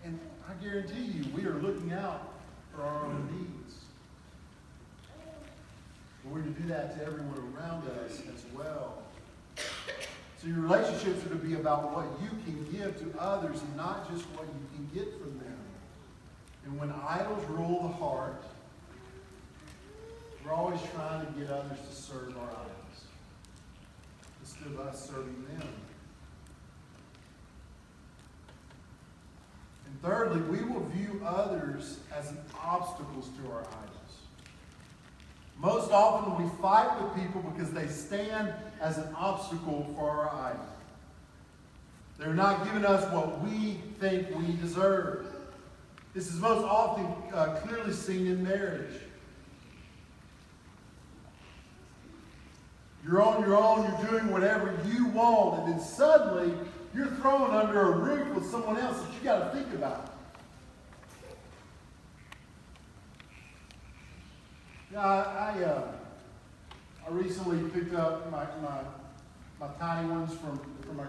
And 0.03 0.19
I 0.49 0.65
guarantee 0.65 1.03
you, 1.03 1.25
we 1.35 1.45
are 1.45 1.59
looking 1.59 1.93
out 1.93 2.33
for 2.75 2.83
our 2.83 3.05
own 3.05 3.29
needs. 3.39 3.75
And 6.25 6.33
we're 6.33 6.41
to 6.41 6.49
do 6.49 6.69
that 6.69 6.97
to 6.99 7.05
everyone 7.05 7.55
around 7.55 7.87
us 7.87 8.23
as 8.35 8.45
well. 8.57 9.03
So 10.39 10.47
your 10.47 10.61
relationships 10.61 11.27
are 11.27 11.29
to 11.29 11.35
be 11.35 11.53
about 11.55 11.95
what 11.95 12.07
you 12.23 12.31
can 12.45 12.65
give 12.73 12.99
to 13.01 13.21
others 13.21 13.61
and 13.61 13.77
not 13.77 14.11
just 14.11 14.25
what 14.31 14.47
you 14.47 14.67
can 14.75 14.89
get 14.95 15.21
from 15.21 15.39
them. 15.39 15.59
And 16.65 16.79
when 16.79 16.91
idols 17.07 17.45
rule 17.51 17.83
the 17.83 17.95
heart, 17.95 18.43
we're 20.45 20.53
always 20.53 20.81
trying 20.95 21.27
to 21.27 21.33
get 21.33 21.51
others 21.51 21.79
to 21.89 21.95
serve 21.95 22.37
our 22.37 22.49
idols 22.49 23.05
instead 24.41 24.67
of 24.69 24.81
us 24.81 25.09
serving 25.09 25.45
them. 25.49 25.69
And 29.87 30.03
thirdly, 30.03 30.41
we 30.43 30.65
will 30.65 30.85
view 30.87 31.21
others 31.27 32.01
as 32.17 32.33
obstacles 32.63 33.29
to 33.29 33.53
our 33.53 33.61
idols. 33.61 34.01
Most 35.59 35.91
often 35.91 36.43
we 36.43 36.51
fight 36.63 37.03
with 37.03 37.15
people 37.23 37.43
because 37.43 37.71
they 37.71 37.87
stand 37.87 38.53
as 38.81 38.97
an 38.97 39.15
obstacle 39.15 39.93
for 39.95 40.09
our 40.11 40.53
idol. 40.53 40.67
They're 42.19 42.35
not 42.35 42.65
giving 42.65 42.85
us 42.85 43.11
what 43.13 43.43
we 43.43 43.79
think 43.99 44.29
we 44.37 44.55
deserve. 44.57 45.27
This 46.15 46.29
is 46.29 46.41
most 46.41 46.65
often 46.65 47.07
uh, 47.33 47.61
clearly 47.63 47.93
seen 47.93 48.27
in 48.27 48.43
marriage. 48.43 49.01
You're 53.11 53.23
on 53.23 53.43
your 53.43 53.57
own, 53.57 53.83
you're 53.83 54.11
doing 54.11 54.31
whatever 54.31 54.73
you 54.87 55.07
want, 55.07 55.65
and 55.65 55.73
then 55.73 55.81
suddenly 55.81 56.55
you're 56.95 57.11
thrown 57.17 57.51
under 57.51 57.81
a 57.81 57.91
roof 57.97 58.33
with 58.37 58.49
someone 58.49 58.79
else 58.79 59.03
that 59.03 59.13
you 59.13 59.21
got 59.25 59.53
to 59.53 59.59
think 59.59 59.75
about. 59.75 60.15
Yeah, 64.93 65.01
I, 65.01 65.59
I, 65.59 65.65
uh, 65.65 65.93
I 67.05 67.11
recently 67.11 67.69
picked 67.71 67.95
up 67.95 68.31
my, 68.31 68.47
my, 68.63 68.79
my 69.59 69.75
tiny 69.81 70.09
ones 70.09 70.33
from, 70.35 70.61
from 70.87 70.97
my, 70.97 71.07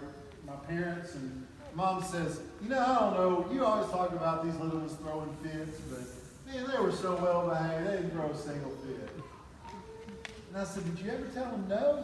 my 0.47 0.55
parents, 0.67 1.13
and 1.13 1.45
mom 1.75 2.01
says, 2.01 2.41
You 2.63 2.69
know, 2.69 2.79
I 2.79 2.99
don't 2.99 3.13
know, 3.13 3.53
you 3.53 3.63
always 3.63 3.91
talk 3.91 4.11
about 4.11 4.43
these 4.43 4.55
little 4.55 4.79
ones 4.79 4.93
throwing 4.93 5.35
fits, 5.43 5.77
but 5.81 5.99
man, 6.51 6.67
they 6.67 6.81
were 6.81 6.91
so 6.91 7.15
well 7.17 7.47
behaved, 7.47 7.87
they 7.87 7.95
didn't 7.97 8.09
throw 8.09 8.31
a 8.31 8.35
single 8.35 8.71
fit. 8.71 9.20
And 10.53 10.61
I 10.61 10.65
said, 10.65 10.83
Did 10.83 11.05
you 11.05 11.11
ever 11.11 11.25
tell 11.27 11.45
him 11.45 11.65
no? 11.69 12.03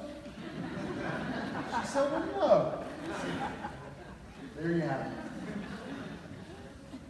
She 1.81 1.87
said, 1.87 2.09
Well, 2.11 2.23
no. 2.39 2.83
There 4.57 4.71
you 4.71 4.81
have 4.81 5.01
it. 5.01 5.11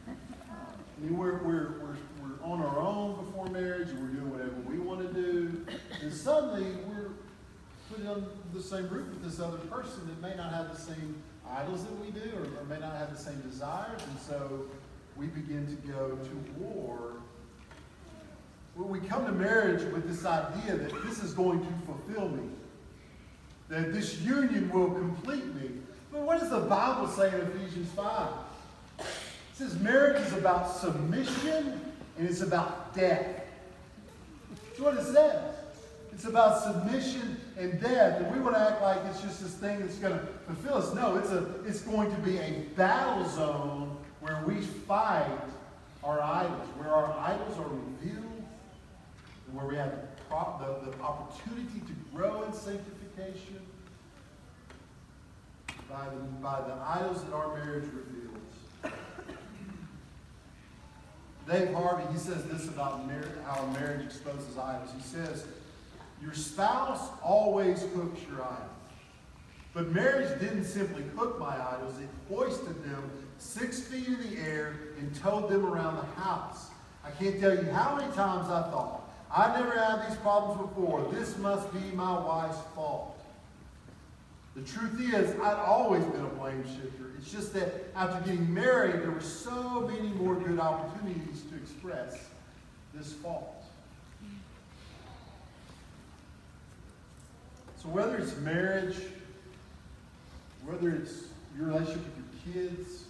I 0.07 1.05
mean, 1.05 1.15
we're, 1.15 1.37
we're, 1.43 1.73
we're, 1.79 1.97
we're 2.23 2.43
on 2.43 2.59
our 2.59 2.79
own 2.79 3.23
before 3.23 3.45
marriage, 3.49 3.89
we're 3.89 4.07
doing 4.07 4.31
whatever 4.31 4.55
we 4.67 4.79
want 4.79 5.01
to 5.01 5.13
do, 5.13 5.63
and 6.01 6.11
suddenly 6.11 6.71
we're 6.87 7.11
put 7.91 8.05
on 8.07 8.25
the 8.51 8.61
same 8.61 8.89
roof 8.89 9.07
with 9.09 9.23
this 9.23 9.39
other 9.39 9.59
person 9.59 10.07
that 10.07 10.19
may 10.27 10.35
not 10.35 10.51
have 10.51 10.75
the 10.75 10.81
same 10.81 11.21
idols 11.47 11.83
that 11.83 11.93
we 11.99 12.09
do, 12.09 12.31
or, 12.35 12.61
or 12.61 12.65
may 12.65 12.79
not 12.79 12.97
have 12.97 13.15
the 13.15 13.21
same 13.21 13.39
desires, 13.41 14.01
and 14.09 14.19
so 14.19 14.65
we 15.15 15.27
begin 15.27 15.67
to 15.67 15.87
go 15.87 16.17
to 16.17 16.59
war 16.59 17.17
well, 18.77 18.87
we 18.87 18.99
come 18.99 19.25
to 19.25 19.31
marriage 19.31 19.81
with 19.91 20.07
this 20.07 20.23
idea 20.23 20.75
that 20.75 21.03
this 21.03 21.23
is 21.23 21.33
going 21.33 21.59
to 21.59 21.73
fulfill 21.85 22.29
me, 22.29 22.47
that 23.69 23.91
this 23.91 24.21
union 24.21 24.69
will 24.71 24.91
complete 24.91 25.45
me. 25.55 25.71
But 26.11 26.21
what 26.21 26.39
does 26.39 26.51
the 26.51 26.59
Bible 26.59 27.07
say 27.07 27.27
in 27.29 27.41
Ephesians 27.41 27.91
5? 27.93 28.29
It 28.99 29.05
says 29.53 29.79
marriage 29.79 30.21
is 30.21 30.33
about 30.33 30.71
submission 30.75 31.81
and 32.19 32.29
it's 32.29 32.41
about 32.41 32.93
death. 32.93 33.41
That's 34.51 34.79
what 34.79 34.93
it 34.95 35.05
says. 35.05 35.55
It's 36.13 36.25
about 36.25 36.61
submission 36.61 37.39
and 37.57 37.81
death. 37.81 38.21
And 38.21 38.31
we 38.31 38.39
want 38.39 38.55
to 38.55 38.61
act 38.61 38.81
like 38.83 38.99
it's 39.09 39.21
just 39.21 39.41
this 39.41 39.53
thing 39.53 39.79
that's 39.79 39.97
going 39.97 40.13
to 40.13 40.25
fulfill 40.45 40.75
us. 40.75 40.93
No, 40.93 41.15
it's, 41.15 41.31
a, 41.31 41.47
it's 41.65 41.81
going 41.81 42.11
to 42.11 42.21
be 42.21 42.37
a 42.37 42.61
battle 42.75 43.27
zone 43.27 43.97
where 44.19 44.43
we 44.47 44.61
fight 44.61 45.27
our 46.03 46.21
idols, 46.21 46.67
where 46.77 46.89
our 46.89 47.11
idols 47.19 47.57
are 47.57 47.69
revealed 47.69 48.26
where 49.53 49.65
we 49.65 49.75
have 49.75 49.93
the, 50.29 50.91
the 50.91 51.01
opportunity 51.01 51.79
to 51.79 51.93
grow 52.13 52.43
in 52.43 52.53
sanctification 52.53 53.59
by 55.89 56.05
the, 56.05 56.21
by 56.41 56.59
the 56.61 56.73
idols 56.85 57.23
that 57.23 57.33
our 57.33 57.55
marriage 57.57 57.85
reveals. 57.85 58.93
Dave 61.49 61.73
Harvey, 61.73 62.03
he 62.11 62.19
says 62.19 62.43
this 62.45 62.67
about 62.67 63.07
mar- 63.07 63.23
how 63.45 63.65
marriage 63.67 64.05
exposes 64.05 64.57
idols. 64.57 64.89
He 64.95 65.01
says, 65.01 65.45
Your 66.21 66.33
spouse 66.33 67.09
always 67.23 67.83
hooks 67.93 68.19
your 68.29 68.43
idols. 68.43 68.71
But 69.73 69.93
marriage 69.93 70.39
didn't 70.41 70.65
simply 70.65 71.03
hook 71.15 71.39
my 71.39 71.55
idols, 71.55 71.99
it 71.99 72.09
hoisted 72.27 72.83
them 72.83 73.09
six 73.37 73.79
feet 73.79 74.07
in 74.07 74.19
the 74.29 74.39
air 74.39 74.73
and 74.99 75.15
towed 75.15 75.49
them 75.49 75.65
around 75.65 75.97
the 75.97 76.21
house. 76.21 76.67
I 77.05 77.11
can't 77.11 77.39
tell 77.39 77.55
you 77.55 77.71
how 77.71 77.95
many 77.95 78.11
times 78.13 78.49
I 78.49 78.63
thought, 78.71 79.06
I've 79.35 79.59
never 79.59 79.77
had 79.77 80.09
these 80.09 80.17
problems 80.19 80.69
before. 80.69 81.07
This 81.11 81.37
must 81.37 81.71
be 81.73 81.95
my 81.95 82.19
wife's 82.19 82.59
fault. 82.75 83.17
The 84.55 84.61
truth 84.63 84.99
is, 85.13 85.39
I'd 85.39 85.59
always 85.59 86.03
been 86.05 86.25
a 86.25 86.29
blame 86.29 86.63
shifter. 86.63 87.11
It's 87.19 87.31
just 87.31 87.53
that 87.53 87.91
after 87.95 88.19
getting 88.25 88.51
married, 88.51 89.01
there 89.01 89.11
were 89.11 89.21
so 89.21 89.87
many 89.91 90.09
more 90.09 90.35
good 90.35 90.59
opportunities 90.59 91.43
to 91.51 91.57
express 91.57 92.17
this 92.93 93.13
fault. 93.13 93.63
So 97.81 97.89
whether 97.89 98.17
it's 98.17 98.35
marriage, 98.37 98.95
whether 100.65 100.89
it's 100.89 101.25
your 101.55 101.67
relationship 101.67 102.03
with 102.05 102.55
your 102.55 102.63
kids, 102.63 103.03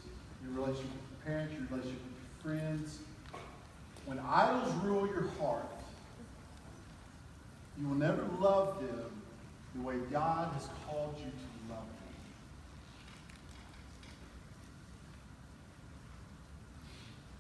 your 0.44 0.54
relationship 0.62 0.92
with 0.92 1.02
your 1.12 1.26
parents, 1.26 1.54
your 1.54 1.62
relationship 1.70 2.02
with 2.04 2.52
your 2.54 2.60
friends, 2.60 3.00
when 4.06 4.20
idols 4.20 4.74
rule 4.84 5.08
your 5.08 5.30
heart, 5.40 5.66
you 7.80 7.88
will 7.88 7.96
never 7.96 8.24
love 8.40 8.80
them 8.80 9.12
the 9.76 9.82
way 9.82 9.96
God 10.12 10.52
has 10.54 10.68
called 10.88 11.16
you 11.18 11.26
to 11.26 11.74
love 11.74 11.86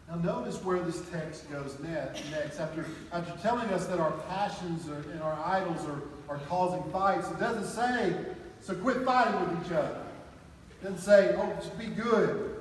them. 0.08 0.23
Now 0.23 0.34
notice 0.34 0.63
where 0.63 0.80
this 0.80 1.02
text 1.10 1.52
goes 1.52 1.78
next. 1.80 2.23
After, 2.60 2.86
after 3.12 3.34
telling 3.41 3.69
us 3.69 3.88
that 3.88 4.00
our 4.00 4.12
passions 4.30 4.88
are, 4.89 5.04
and 5.12 5.21
our 5.21 5.39
idols 5.43 5.86
are, 5.86 6.36
are 6.36 6.39
causing 6.47 6.84
fights, 6.91 7.30
it 7.30 7.39
doesn't 7.39 7.65
say, 7.65 8.15
so 8.62 8.76
quit 8.76 9.04
fighting 9.04 9.39
with 9.41 9.65
each 9.65 9.71
other. 9.71 10.04
It 10.80 10.84
doesn't 10.84 11.00
say, 11.00 11.36
oh, 11.38 11.52
just 11.56 11.78
be 11.80 11.88
good. 11.88 12.56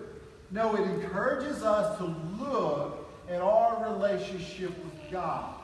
No, 0.50 0.74
it 0.74 0.82
encourages 0.82 1.62
us 1.62 1.98
to 1.98 2.04
look 2.40 3.10
at 3.28 3.40
our 3.42 3.92
relationship 3.92 4.70
with 4.70 5.10
God. 5.10 5.55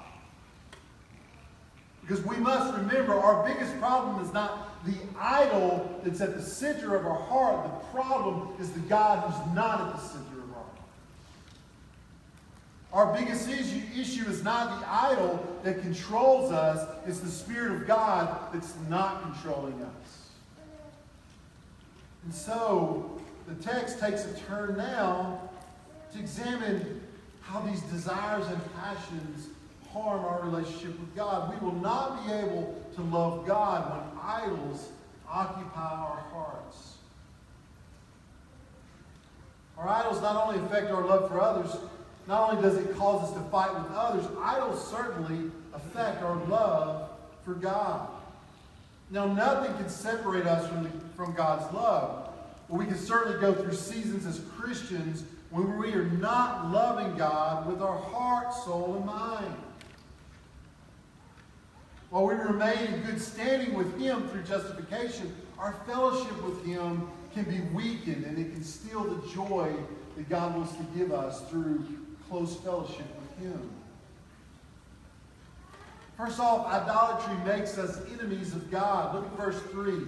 Because 2.02 2.24
we 2.24 2.36
must 2.36 2.74
remember 2.74 3.14
our 3.14 3.46
biggest 3.46 3.78
problem 3.78 4.22
is 4.24 4.32
not 4.32 4.84
the 4.84 4.94
idol 5.18 6.00
that's 6.02 6.20
at 6.20 6.34
the 6.34 6.42
center 6.42 6.96
of 6.96 7.06
our 7.06 7.18
heart. 7.18 7.64
The 7.64 7.86
problem 7.98 8.48
is 8.60 8.70
the 8.72 8.80
God 8.80 9.30
who's 9.30 9.54
not 9.54 9.80
at 9.80 9.94
the 9.94 10.00
center 10.00 10.42
of 10.42 10.50
our 10.50 10.54
heart. 10.54 10.76
Our 12.92 13.14
biggest 13.14 13.48
issue, 13.48 13.82
issue 13.96 14.28
is 14.28 14.42
not 14.42 14.80
the 14.80 14.92
idol 14.92 15.46
that 15.62 15.80
controls 15.80 16.50
us, 16.50 16.88
it's 17.06 17.20
the 17.20 17.30
Spirit 17.30 17.82
of 17.82 17.86
God 17.86 18.52
that's 18.52 18.74
not 18.88 19.22
controlling 19.22 19.80
us. 19.80 20.28
And 22.24 22.34
so, 22.34 23.20
the 23.46 23.54
text 23.62 24.00
takes 24.00 24.24
a 24.24 24.34
turn 24.34 24.76
now 24.76 25.40
to 26.12 26.18
examine 26.18 27.00
how 27.40 27.60
these 27.60 27.80
desires 27.82 28.46
and 28.46 28.60
passions 28.76 29.48
harm 29.92 30.24
our 30.24 30.42
relationship 30.42 30.98
with 30.98 31.14
God. 31.14 31.52
We 31.52 31.66
will 31.66 31.76
not 31.76 32.24
be 32.24 32.33
able 32.33 32.83
to 32.94 33.02
love 33.02 33.46
God 33.46 33.90
when 33.90 34.20
idols 34.22 34.88
occupy 35.28 35.81
our 35.81 36.24
hearts. 36.33 36.96
Our 39.78 39.88
idols 39.88 40.20
not 40.20 40.37
only 40.37 40.64
affect 40.64 40.90
our 40.90 41.05
love 41.05 41.28
for 41.28 41.40
others, 41.40 41.76
not 42.26 42.50
only 42.50 42.62
does 42.62 42.76
it 42.76 42.96
cause 42.96 43.28
us 43.28 43.35
to 43.35 43.40
fight 43.50 43.74
with 43.74 43.90
others, 43.92 44.24
idols 44.40 44.87
certainly 44.90 45.50
affect 45.74 46.22
our 46.22 46.37
love 46.46 47.11
for 47.44 47.55
God. 47.55 48.09
Now, 49.11 49.26
nothing 49.26 49.74
can 49.76 49.88
separate 49.88 50.46
us 50.46 50.68
from, 50.68 50.85
the, 50.85 50.90
from 51.16 51.35
God's 51.35 51.72
love. 51.74 52.31
But 52.70 52.78
we 52.78 52.87
can 52.87 52.96
certainly 52.96 53.38
go 53.40 53.52
through 53.52 53.74
seasons 53.74 54.24
as 54.24 54.40
Christians 54.57 55.24
when 55.50 55.76
we 55.78 55.92
are 55.92 56.05
not 56.05 56.70
loving 56.70 57.16
God 57.18 57.66
with 57.66 57.83
our 57.83 57.98
heart, 57.98 58.55
soul, 58.55 58.94
and 58.96 59.05
mind. 59.05 59.55
While 62.12 62.27
we 62.27 62.35
remain 62.35 62.77
in 62.77 63.01
good 63.05 63.18
standing 63.18 63.72
with 63.72 63.98
Him 63.98 64.29
through 64.29 64.42
justification, 64.42 65.35
our 65.59 65.72
fellowship 65.87 66.42
with 66.42 66.62
Him 66.62 67.09
can 67.33 67.44
be 67.44 67.61
weakened 67.75 68.27
and 68.27 68.38
it 68.38 68.53
can 68.53 68.62
steal 68.62 69.03
the 69.03 69.27
joy 69.33 69.72
that 70.18 70.29
God 70.29 70.55
wants 70.55 70.72
to 70.72 70.83
give 70.94 71.11
us 71.11 71.40
through 71.48 71.83
close 72.29 72.57
fellowship 72.57 73.07
with 73.18 73.46
Him. 73.46 73.70
First 76.18 76.38
off, 76.38 76.66
idolatry 76.66 77.35
makes 77.46 77.79
us 77.79 77.98
enemies 78.12 78.53
of 78.53 78.70
God. 78.70 79.14
Look 79.14 79.25
at 79.25 79.38
verse 79.38 79.62
3. 79.70 80.01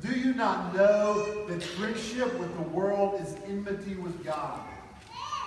Do 0.00 0.16
you 0.16 0.34
not 0.34 0.72
know 0.76 1.44
that 1.48 1.60
friendship 1.60 2.38
with 2.38 2.54
the 2.56 2.68
world 2.68 3.20
is 3.20 3.34
enmity 3.48 3.96
with 3.96 4.24
God? 4.24 4.60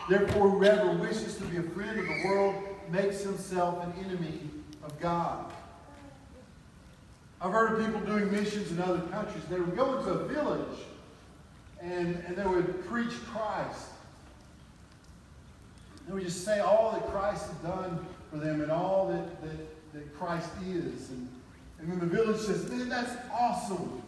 Therefore, 0.09 0.49
whoever 0.49 0.91
wishes 0.91 1.37
to 1.37 1.45
be 1.45 1.55
a 1.55 1.63
friend 1.63 1.97
of 1.97 2.05
the 2.05 2.21
world 2.25 2.55
makes 2.91 3.23
himself 3.23 3.81
an 3.85 3.93
enemy 4.05 4.41
of 4.83 4.99
God. 4.99 5.53
I've 7.41 7.51
heard 7.51 7.79
of 7.79 7.85
people 7.85 8.01
doing 8.01 8.31
missions 8.31 8.71
in 8.71 8.79
other 8.79 9.01
countries. 9.07 9.43
They 9.49 9.59
would 9.59 9.75
go 9.75 9.97
into 9.97 10.11
a 10.11 10.27
village 10.27 10.77
and, 11.81 12.23
and 12.27 12.35
they 12.35 12.45
would 12.45 12.85
preach 12.85 13.13
Christ. 13.25 13.87
They 16.07 16.13
would 16.13 16.23
just 16.23 16.45
say 16.45 16.59
all 16.59 16.91
that 16.91 17.07
Christ 17.11 17.47
has 17.47 17.55
done 17.57 18.05
for 18.29 18.37
them 18.37 18.61
and 18.61 18.71
all 18.71 19.07
that, 19.07 19.41
that, 19.41 19.93
that 19.93 20.17
Christ 20.17 20.49
is. 20.67 21.09
And, 21.09 21.27
and 21.79 21.91
then 21.91 21.99
the 21.99 22.05
village 22.05 22.41
says, 22.41 22.69
Man, 22.69 22.89
that's 22.89 23.15
awesome. 23.33 24.03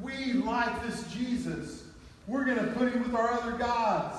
We 0.00 0.32
like 0.32 0.82
this 0.86 1.06
Jesus. 1.12 1.84
We're 2.26 2.46
going 2.46 2.58
to 2.58 2.72
put 2.72 2.90
him 2.90 3.02
with 3.02 3.14
our 3.14 3.30
other 3.30 3.52
gods. 3.52 4.16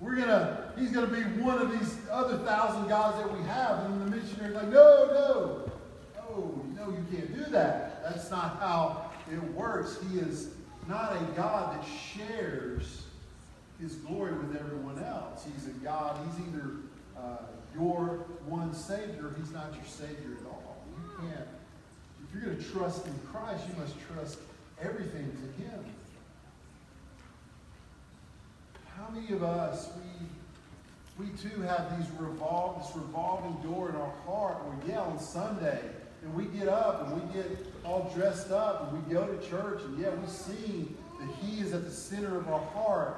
We're 0.00 0.14
going 0.14 0.28
to, 0.28 0.72
he's 0.78 0.92
going 0.92 1.08
to 1.08 1.12
be 1.12 1.22
one 1.42 1.58
of 1.58 1.72
these 1.72 1.96
other 2.10 2.38
thousand 2.38 2.88
gods 2.88 3.18
that 3.18 3.36
we 3.36 3.44
have. 3.46 3.84
And 3.84 4.00
the 4.02 4.16
missionary's 4.16 4.54
like, 4.54 4.68
no, 4.68 5.08
no. 5.12 5.63
No, 6.84 6.92
you 6.92 7.04
can't 7.10 7.34
do 7.34 7.50
that. 7.50 8.02
That's 8.02 8.30
not 8.30 8.58
how 8.58 9.10
it 9.32 9.42
works. 9.54 9.98
He 10.10 10.18
is 10.18 10.50
not 10.88 11.16
a 11.16 11.24
God 11.36 11.78
that 11.78 11.84
shares 11.86 13.04
his 13.80 13.94
glory 13.96 14.34
with 14.34 14.56
everyone 14.56 15.02
else. 15.02 15.46
He's 15.54 15.66
a 15.66 15.70
God, 15.78 16.18
he's 16.26 16.46
either 16.46 16.70
uh, 17.18 17.36
your 17.74 18.26
one 18.46 18.74
Savior, 18.74 19.34
he's 19.38 19.50
not 19.50 19.74
your 19.74 19.84
Savior 19.86 20.36
at 20.40 20.46
all. 20.46 20.76
You 20.96 21.28
can't 21.28 21.48
if 22.34 22.42
you're 22.42 22.52
going 22.52 22.62
to 22.62 22.70
trust 22.70 23.06
in 23.06 23.18
Christ, 23.30 23.64
you 23.68 23.80
must 23.80 23.94
trust 24.12 24.38
everything 24.80 25.30
to 25.30 25.62
Him. 25.62 25.84
How 28.96 29.08
many 29.10 29.32
of 29.32 29.42
us, 29.42 29.90
we, 31.18 31.26
we 31.26 31.30
too 31.36 31.60
have 31.62 31.96
these 31.96 32.08
revol- 32.18 32.80
this 32.80 32.96
revolving 32.96 33.54
door 33.62 33.90
in 33.90 33.96
our 33.96 34.12
heart 34.26 34.64
where, 34.64 34.88
yeah, 34.88 35.02
on 35.02 35.18
Sunday, 35.18 35.80
and 36.24 36.34
we 36.34 36.44
get 36.46 36.68
up 36.68 37.06
and 37.06 37.22
we 37.22 37.34
get 37.34 37.46
all 37.84 38.10
dressed 38.14 38.50
up 38.50 38.92
and 38.92 39.06
we 39.06 39.14
go 39.14 39.26
to 39.26 39.48
church 39.48 39.82
and, 39.84 39.98
yeah, 39.98 40.10
we 40.10 40.26
see 40.26 40.88
that 41.20 41.28
He 41.42 41.60
is 41.60 41.72
at 41.72 41.84
the 41.84 41.90
center 41.90 42.38
of 42.38 42.48
our 42.48 42.60
heart. 42.60 43.16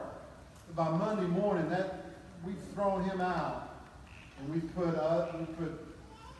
But 0.74 0.76
by 0.76 0.96
Monday 0.96 1.26
morning, 1.26 1.68
that 1.70 2.16
we've 2.44 2.56
thrown 2.74 3.04
Him 3.04 3.20
out 3.20 3.70
and 4.38 4.52
we 4.52 4.60
put, 4.70 4.94
uh, 4.96 5.28
we 5.38 5.46
put 5.54 5.86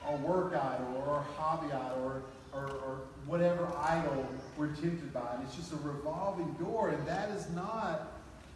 our 0.05 0.17
work 0.17 0.55
idol 0.55 1.03
or 1.07 1.15
our 1.15 1.23
hobby 1.23 1.73
idol 1.73 2.03
or 2.05 2.23
or, 2.57 2.71
or 2.71 3.01
whatever 3.27 3.69
idol 3.77 4.27
we're 4.57 4.69
tempted 4.69 5.13
by. 5.13 5.35
And 5.35 5.45
it's 5.45 5.57
just 5.57 5.73
a 5.73 5.77
revolving 5.77 6.53
door, 6.55 6.89
and 6.89 7.07
that 7.07 7.31
is 7.31 7.49
not 7.51 8.13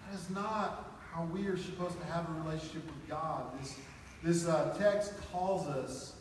that 0.09 0.19
is 0.19 0.31
not 0.31 0.99
how 1.13 1.25
we 1.25 1.47
are 1.47 1.57
supposed 1.57 1.99
to 2.01 2.07
have 2.07 2.29
a 2.29 2.33
relationship 2.45 2.85
with 2.87 3.09
God. 3.09 3.45
This 3.61 3.77
this 4.23 4.47
uh, 4.47 4.75
text 4.79 5.13
calls 5.33 5.67
us 5.67 6.15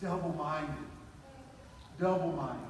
double-minded. 0.00 0.74
Double-minded. 1.98 2.60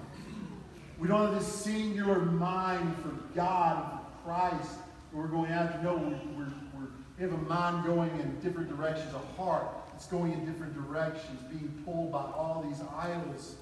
We 0.98 1.08
don't 1.08 1.32
have 1.32 1.34
this 1.34 1.46
singular 1.46 2.20
mind 2.20 2.96
for 3.02 3.10
God 3.34 4.00
for 4.00 4.28
Christ. 4.28 4.72
We're 5.12 5.26
going 5.26 5.50
after. 5.50 5.82
No, 5.82 5.96
we're, 5.96 6.10
we're, 6.36 6.52
we're, 6.74 6.88
we 7.18 7.24
have 7.24 7.32
a 7.32 7.42
mind 7.44 7.84
going 7.84 8.10
in 8.20 8.38
different 8.40 8.68
directions, 8.76 9.12
a 9.14 9.40
heart 9.40 9.66
that's 9.92 10.06
going 10.06 10.32
in 10.32 10.44
different 10.44 10.74
directions, 10.74 11.40
being 11.48 11.82
pulled 11.84 12.12
by 12.12 12.22
all 12.22 12.64
these 12.68 12.80
idols 12.96 13.56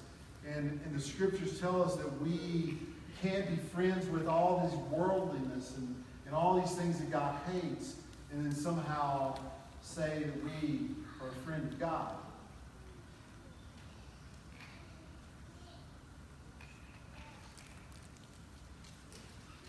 and, 0.55 0.79
and 0.85 0.95
the 0.95 1.01
scriptures 1.01 1.59
tell 1.59 1.81
us 1.81 1.95
that 1.95 2.21
we 2.21 2.77
can't 3.21 3.49
be 3.49 3.57
friends 3.57 4.07
with 4.07 4.27
all 4.27 4.61
this 4.65 4.73
worldliness 4.91 5.75
and, 5.77 6.03
and 6.25 6.35
all 6.35 6.59
these 6.59 6.71
things 6.75 6.99
that 6.99 7.11
God 7.11 7.35
hates, 7.51 7.95
and 8.31 8.45
then 8.45 8.55
somehow 8.55 9.37
say 9.81 10.23
that 10.23 10.43
we 10.43 10.89
are 11.21 11.27
a 11.27 11.45
friend 11.45 11.63
of 11.71 11.79
God. 11.79 12.11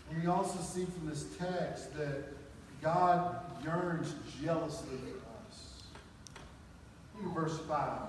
we 0.19 0.27
also 0.27 0.59
see 0.59 0.85
from 0.85 1.09
this 1.09 1.25
text 1.37 1.93
that 1.97 2.23
God 2.81 3.35
yearns 3.63 4.15
jealously 4.43 4.97
for 4.97 5.51
us. 5.51 5.83
Look 7.21 7.33
verse 7.33 7.59
5. 7.67 7.99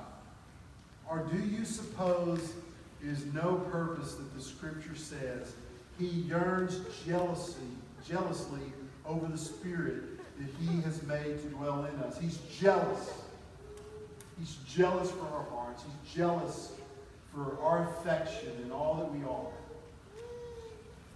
Or 1.09 1.29
do 1.31 1.39
you 1.39 1.65
suppose 1.65 2.55
it 3.03 3.09
is 3.09 3.25
no 3.27 3.57
purpose 3.71 4.15
that 4.15 4.35
the 4.35 4.43
scripture 4.43 4.97
says 4.97 5.53
he 5.99 6.07
yearns 6.07 6.81
jealously, 7.07 7.67
jealously 8.09 8.61
over 9.05 9.27
the 9.27 9.39
spirit 9.39 10.03
that 10.39 10.49
he 10.61 10.81
has 10.83 11.03
made 11.03 11.41
to 11.43 11.49
dwell 11.49 11.85
in 11.85 11.95
us? 12.03 12.19
He's 12.19 12.39
jealous. 12.59 13.13
He's 14.39 14.57
jealous 14.67 15.11
for 15.11 15.27
our 15.27 15.45
hearts. 15.51 15.83
He's 15.85 16.15
jealous 16.15 16.73
for 17.35 17.59
our 17.63 17.89
affection 17.89 18.51
and 18.63 18.73
all 18.73 18.95
that 18.97 19.13
we 19.13 19.25
are. 19.25 19.53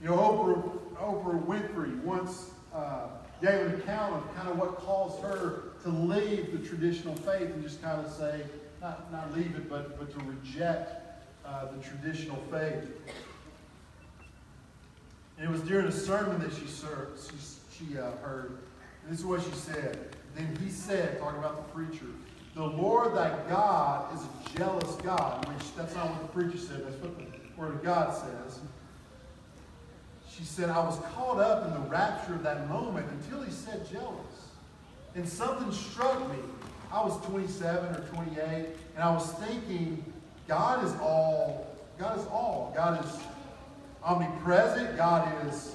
You 0.00 0.08
know, 0.08 0.16
Oprah, 0.16 0.78
Oprah 1.00 1.46
Winfrey 1.46 2.02
once 2.02 2.50
uh, 2.74 3.08
gave 3.40 3.60
an 3.60 3.74
account 3.80 4.14
of 4.14 4.34
kind 4.34 4.48
of 4.48 4.58
what 4.58 4.76
caused 4.78 5.22
her 5.22 5.72
to 5.82 5.88
leave 5.88 6.52
the 6.52 6.66
traditional 6.66 7.14
faith 7.16 7.50
and 7.50 7.62
just 7.62 7.82
kind 7.82 8.04
of 8.04 8.12
say, 8.12 8.42
not, 8.80 9.10
not 9.12 9.34
leave 9.34 9.54
it, 9.56 9.68
but, 9.68 9.98
but 9.98 10.10
to 10.12 10.24
reject 10.26 10.92
uh, 11.44 11.66
the 11.72 11.82
traditional 11.82 12.36
faith. 12.50 12.90
And 15.38 15.48
it 15.48 15.50
was 15.50 15.60
during 15.62 15.86
a 15.86 15.92
sermon 15.92 16.40
that 16.40 16.52
she, 16.52 16.66
served, 16.66 17.20
she, 17.20 17.84
she 17.86 17.98
uh, 17.98 18.10
heard. 18.22 18.58
This 19.08 19.20
is 19.20 19.24
what 19.24 19.42
she 19.42 19.52
said. 19.52 20.16
Then 20.34 20.58
he 20.62 20.70
said, 20.70 21.18
talking 21.20 21.38
about 21.38 21.56
the 21.56 21.74
preacher, 21.74 22.06
the 22.54 22.64
Lord 22.64 23.14
thy 23.14 23.38
God 23.48 24.14
is 24.14 24.22
a 24.22 24.58
jealous 24.58 24.96
God, 24.96 25.46
which 25.46 25.74
that's 25.76 25.94
not 25.94 26.10
what 26.10 26.22
the 26.22 26.28
preacher 26.28 26.58
said, 26.58 26.84
that's 26.86 26.96
what 27.02 27.16
the 27.18 27.24
Word 27.56 27.74
of 27.74 27.84
God 27.84 28.14
says. 28.14 28.60
She 30.36 30.44
said, 30.44 30.68
I 30.68 30.78
was 30.84 30.98
caught 31.14 31.38
up 31.38 31.66
in 31.66 31.72
the 31.72 31.88
rapture 31.88 32.34
of 32.34 32.42
that 32.42 32.68
moment 32.68 33.06
until 33.10 33.42
he 33.42 33.50
said 33.50 33.90
jealous. 33.90 34.50
And 35.14 35.26
something 35.26 35.72
struck 35.72 36.20
me. 36.30 36.38
I 36.92 37.02
was 37.02 37.18
27 37.26 37.94
or 37.94 38.00
28, 38.00 38.66
and 38.94 39.02
I 39.02 39.10
was 39.12 39.32
thinking, 39.32 40.04
God 40.46 40.84
is 40.84 40.92
all. 41.00 41.74
God 41.98 42.18
is 42.18 42.26
all. 42.26 42.72
God 42.76 43.04
is 43.04 43.10
omnipresent. 44.04 44.96
God 44.96 45.46
is 45.46 45.74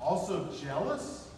also 0.00 0.48
jealous. 0.60 1.30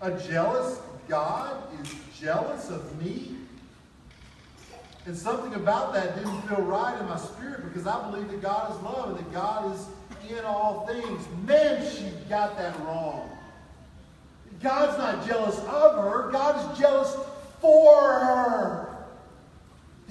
A 0.00 0.10
jealous 0.12 0.80
God 1.08 1.62
is 1.80 1.94
jealous 2.18 2.70
of 2.70 3.02
me. 3.02 3.36
And 5.06 5.16
something 5.16 5.54
about 5.54 5.92
that 5.92 6.16
didn't 6.16 6.40
feel 6.42 6.62
right 6.62 6.98
in 6.98 7.06
my 7.06 7.18
spirit 7.18 7.62
because 7.64 7.86
I 7.86 8.10
believe 8.10 8.30
that 8.30 8.40
God 8.40 8.74
is 8.74 8.82
love 8.82 9.10
and 9.10 9.18
that 9.18 9.32
God 9.34 9.74
is 9.74 9.86
in 10.30 10.44
all 10.44 10.86
things. 10.86 11.26
Man, 11.46 11.84
she 11.90 12.04
got 12.28 12.56
that 12.58 12.78
wrong. 12.80 13.30
God's 14.62 14.98
not 14.98 15.26
jealous 15.26 15.58
of 15.58 15.96
her. 15.96 16.30
God 16.30 16.72
is 16.72 16.78
jealous 16.78 17.16
for 17.60 18.20
her. 18.20 18.96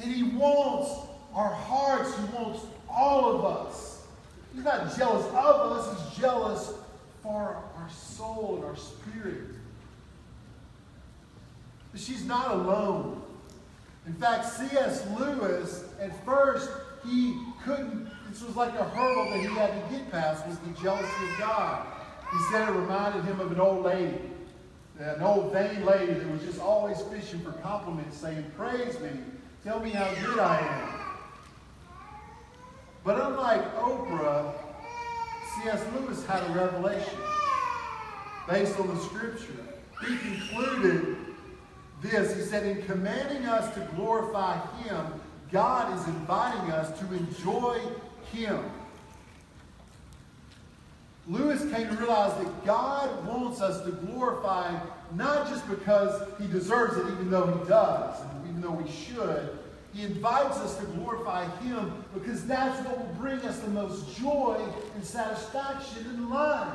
And 0.01 0.11
He 0.11 0.23
wants 0.23 0.91
our 1.33 1.53
hearts. 1.53 2.15
He 2.17 2.23
wants 2.35 2.61
all 2.89 3.35
of 3.35 3.67
us. 3.67 4.03
He's 4.53 4.63
not 4.63 4.95
jealous 4.95 5.25
of 5.27 5.35
us, 5.35 6.13
He's 6.13 6.19
jealous 6.19 6.73
for 7.23 7.63
our 7.77 7.89
soul 7.89 8.57
and 8.57 8.65
our 8.65 8.75
spirit. 8.75 9.55
But 11.91 12.01
she's 12.01 12.25
not 12.25 12.51
alone. 12.51 13.21
In 14.05 14.13
fact, 14.13 14.45
C.S. 14.45 15.07
Lewis, 15.17 15.85
at 16.01 16.25
first, 16.25 16.69
he 17.05 17.39
couldn't, 17.63 18.09
this 18.33 18.41
was 18.41 18.55
like 18.55 18.73
a 18.73 18.83
hurdle 18.83 19.25
that 19.25 19.39
he 19.41 19.45
had 19.45 19.71
to 19.71 19.95
get 19.95 20.11
past, 20.11 20.47
was 20.47 20.57
the 20.57 20.81
jealousy 20.81 21.05
of 21.05 21.37
God. 21.37 21.85
He 22.31 22.39
said 22.51 22.67
it 22.67 22.71
reminded 22.71 23.25
him 23.25 23.39
of 23.39 23.51
an 23.51 23.59
old 23.59 23.83
lady, 23.83 24.17
an 24.97 25.21
old 25.21 25.53
vain 25.53 25.85
lady 25.85 26.13
that 26.13 26.31
was 26.31 26.41
just 26.41 26.59
always 26.59 26.99
fishing 27.03 27.41
for 27.41 27.51
compliments, 27.51 28.17
saying, 28.17 28.43
Praise 28.57 28.99
me, 29.01 29.11
tell 29.63 29.79
me 29.79 29.91
how 29.91 30.11
good 30.25 30.39
I 30.39 30.57
am. 30.57 30.99
But 33.03 33.21
unlike 33.21 33.75
Oprah, 33.75 34.51
C.S. 35.61 35.85
Lewis 35.93 36.25
had 36.25 36.41
a 36.49 36.53
revelation 36.53 37.19
based 38.49 38.79
on 38.79 38.87
the 38.87 38.99
scripture. 39.01 39.63
He 40.07 40.17
concluded 40.17 41.17
this. 42.01 42.35
He 42.35 42.41
said, 42.41 42.65
In 42.65 42.83
commanding 42.87 43.45
us 43.45 43.71
to 43.75 43.87
glorify 43.95 44.59
Him, 44.77 45.05
God 45.51 45.95
is 45.99 46.07
inviting 46.07 46.71
us 46.71 46.99
to 46.99 47.13
enjoy 47.13 47.79
Him. 48.33 48.59
Lewis 51.27 51.61
came 51.71 51.87
to 51.87 51.95
realize 51.95 52.37
that 52.43 52.65
God 52.65 53.25
wants 53.25 53.61
us 53.61 53.83
to 53.85 53.91
glorify 53.91 54.77
not 55.15 55.47
just 55.47 55.67
because 55.69 56.21
He 56.39 56.47
deserves 56.47 56.97
it, 56.97 57.05
even 57.13 57.31
though 57.31 57.45
He 57.45 57.69
does, 57.69 58.21
and 58.21 58.49
even 58.49 58.61
though 58.61 58.71
we 58.71 58.89
should. 58.91 59.57
He 59.93 60.03
invites 60.03 60.57
us 60.57 60.77
to 60.79 60.85
glorify 60.85 61.47
Him 61.59 62.03
because 62.13 62.45
that's 62.45 62.85
what 62.85 62.97
will 62.97 63.13
bring 63.15 63.39
us 63.41 63.59
the 63.59 63.69
most 63.69 64.19
joy 64.19 64.59
and 64.95 65.05
satisfaction 65.05 66.05
in 66.05 66.29
life. 66.29 66.73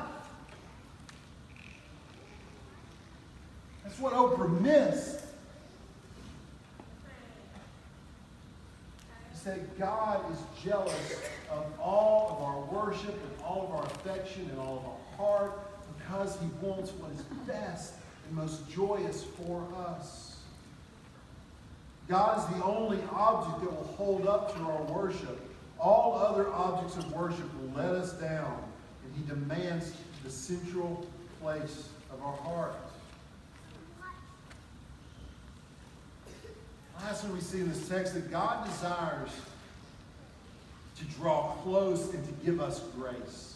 That's 3.82 3.98
what 3.98 4.14
Oprah 4.14 4.60
missed. 4.60 5.20
He 9.32 9.38
said 9.38 9.68
God 9.78 10.24
is 10.32 10.38
jealous 10.64 11.28
of 11.58 11.80
all 11.80 12.36
of 12.36 12.42
our 12.42 12.84
worship 12.84 13.14
and 13.14 13.44
all 13.44 13.64
of 13.64 13.74
our 13.74 13.84
affection 13.84 14.48
and 14.50 14.58
all 14.58 14.78
of 14.78 15.24
our 15.24 15.26
heart 15.26 15.58
because 15.98 16.38
he 16.40 16.46
wants 16.66 16.90
what 16.92 17.10
is 17.12 17.22
best 17.46 17.94
and 18.26 18.36
most 18.36 18.68
joyous 18.70 19.24
for 19.24 19.66
us. 19.86 20.36
God 22.08 22.38
is 22.38 22.56
the 22.56 22.64
only 22.64 22.98
object 23.12 23.60
that 23.60 23.70
will 23.70 23.94
hold 23.96 24.26
up 24.26 24.54
to 24.54 24.62
our 24.62 24.82
worship. 24.84 25.40
All 25.78 26.14
other 26.14 26.52
objects 26.52 26.96
of 26.96 27.12
worship 27.12 27.46
will 27.60 27.82
let 27.82 27.94
us 27.94 28.14
down, 28.14 28.62
and 29.04 29.14
he 29.14 29.28
demands 29.28 29.92
the 30.24 30.30
central 30.30 31.06
place 31.40 31.88
of 32.10 32.22
our 32.22 32.36
heart. 32.36 32.76
Lastly, 37.00 37.30
we 37.30 37.40
see 37.40 37.60
in 37.60 37.68
this 37.68 37.88
text 37.88 38.14
that 38.14 38.30
God 38.30 38.66
desires 38.66 39.30
to 40.98 41.04
draw 41.16 41.52
close 41.62 42.12
and 42.12 42.24
to 42.24 42.32
give 42.44 42.60
us 42.60 42.80
grace. 42.96 43.54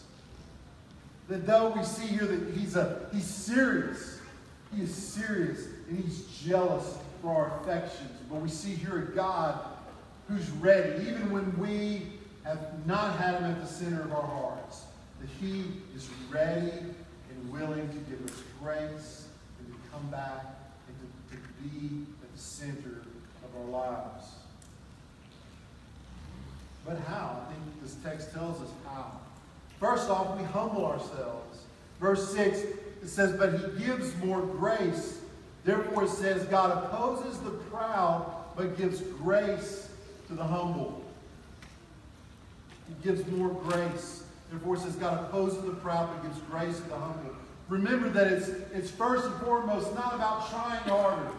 That 1.29 1.45
though 1.45 1.69
we 1.69 1.83
see 1.83 2.07
here 2.07 2.25
that 2.25 2.53
he's, 2.55 2.75
a, 2.75 3.07
he's 3.13 3.25
serious, 3.25 4.19
he 4.75 4.83
is 4.83 4.93
serious, 4.93 5.67
and 5.87 6.03
he's 6.03 6.25
jealous 6.45 6.97
for 7.21 7.33
our 7.33 7.61
affections. 7.61 8.11
But 8.29 8.41
we 8.41 8.49
see 8.49 8.75
here 8.75 9.09
a 9.09 9.15
God 9.15 9.59
who's 10.27 10.49
ready, 10.51 11.03
even 11.03 11.31
when 11.31 11.57
we 11.57 12.03
have 12.43 12.85
not 12.85 13.17
had 13.17 13.35
him 13.35 13.45
at 13.45 13.61
the 13.61 13.67
center 13.67 14.01
of 14.01 14.11
our 14.11 14.21
hearts, 14.21 14.83
that 15.21 15.29
he 15.39 15.63
is 15.95 16.09
ready 16.29 16.71
and 16.71 17.51
willing 17.51 17.87
to 17.87 18.11
give 18.11 18.25
us 18.25 18.43
grace 18.61 19.27
and 19.59 19.67
to 19.67 19.89
come 19.91 20.05
back 20.09 20.45
and 20.87 20.97
to, 21.31 21.37
to 21.37 21.41
be 21.61 22.05
at 22.21 22.33
the 22.33 22.41
center 22.41 23.01
of 23.43 23.61
our 23.61 23.69
lives. 23.69 24.32
But 26.85 26.99
how? 27.07 27.41
I 27.41 27.51
think 27.51 27.81
this 27.81 27.95
text 28.03 28.33
tells 28.33 28.61
us 28.61 28.69
how. 28.85 29.11
First 29.79 30.09
off, 30.09 30.37
we 30.37 30.43
humble 30.45 30.85
ourselves. 30.85 31.63
Verse 31.99 32.33
6, 32.33 32.59
it 32.59 33.07
says, 33.07 33.33
But 33.33 33.53
he 33.53 33.85
gives 33.85 34.15
more 34.17 34.41
grace. 34.41 35.19
Therefore, 35.63 36.03
it 36.03 36.09
says, 36.09 36.43
God 36.45 36.83
opposes 36.83 37.39
the 37.39 37.51
proud, 37.51 38.29
but 38.55 38.77
gives 38.77 39.01
grace 39.01 39.89
to 40.27 40.33
the 40.33 40.43
humble. 40.43 41.03
He 42.87 43.07
gives 43.07 43.25
more 43.27 43.49
grace. 43.49 44.23
Therefore, 44.49 44.75
it 44.75 44.81
says, 44.81 44.95
God 44.95 45.25
opposes 45.25 45.63
the 45.63 45.71
proud, 45.71 46.09
but 46.13 46.29
gives 46.29 46.39
grace 46.49 46.77
to 46.77 46.89
the 46.89 46.97
humble. 46.97 47.35
Remember 47.69 48.09
that 48.09 48.27
it's, 48.27 48.49
it's 48.73 48.91
first 48.91 49.25
and 49.25 49.35
foremost 49.41 49.93
not 49.95 50.13
about 50.13 50.49
trying 50.49 50.81
harder. 50.81 51.29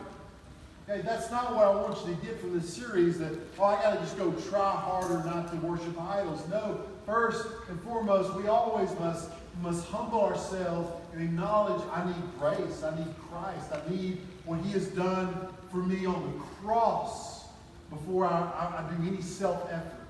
Okay, 0.87 1.01
that's 1.01 1.31
not 1.31 1.55
what 1.55 1.65
I 1.65 1.75
want 1.75 1.97
you 2.07 2.15
to 2.15 2.21
get 2.21 2.39
from 2.39 2.59
this 2.59 2.75
series 2.75 3.19
that, 3.19 3.33
oh, 3.59 3.65
I 3.65 3.81
got 3.81 3.95
to 3.95 4.01
just 4.01 4.19
go 4.19 4.33
try 4.51 4.71
harder 4.71 5.25
not 5.25 5.51
to 5.51 5.57
worship 5.67 5.99
idols. 5.99 6.47
No, 6.51 6.83
first 7.07 7.47
and 7.71 7.81
foremost, 7.81 8.35
we 8.35 8.49
always 8.49 8.91
must, 8.99 9.31
must 9.63 9.87
humble 9.87 10.21
ourselves 10.21 10.93
and 11.15 11.23
acknowledge 11.23 11.83
I 11.91 12.05
need 12.05 12.39
grace. 12.39 12.83
I 12.83 12.99
need 12.99 13.15
Christ. 13.31 13.73
I 13.73 13.91
need 13.91 14.19
what 14.45 14.61
He 14.61 14.73
has 14.73 14.89
done 14.89 15.49
for 15.71 15.79
me 15.79 16.05
on 16.05 16.23
the 16.23 16.45
cross 16.63 17.45
before 17.89 18.27
I, 18.27 18.41
I, 18.41 18.85
I 18.85 18.95
do 18.95 19.09
any 19.09 19.23
self 19.23 19.67
effort. 19.73 20.05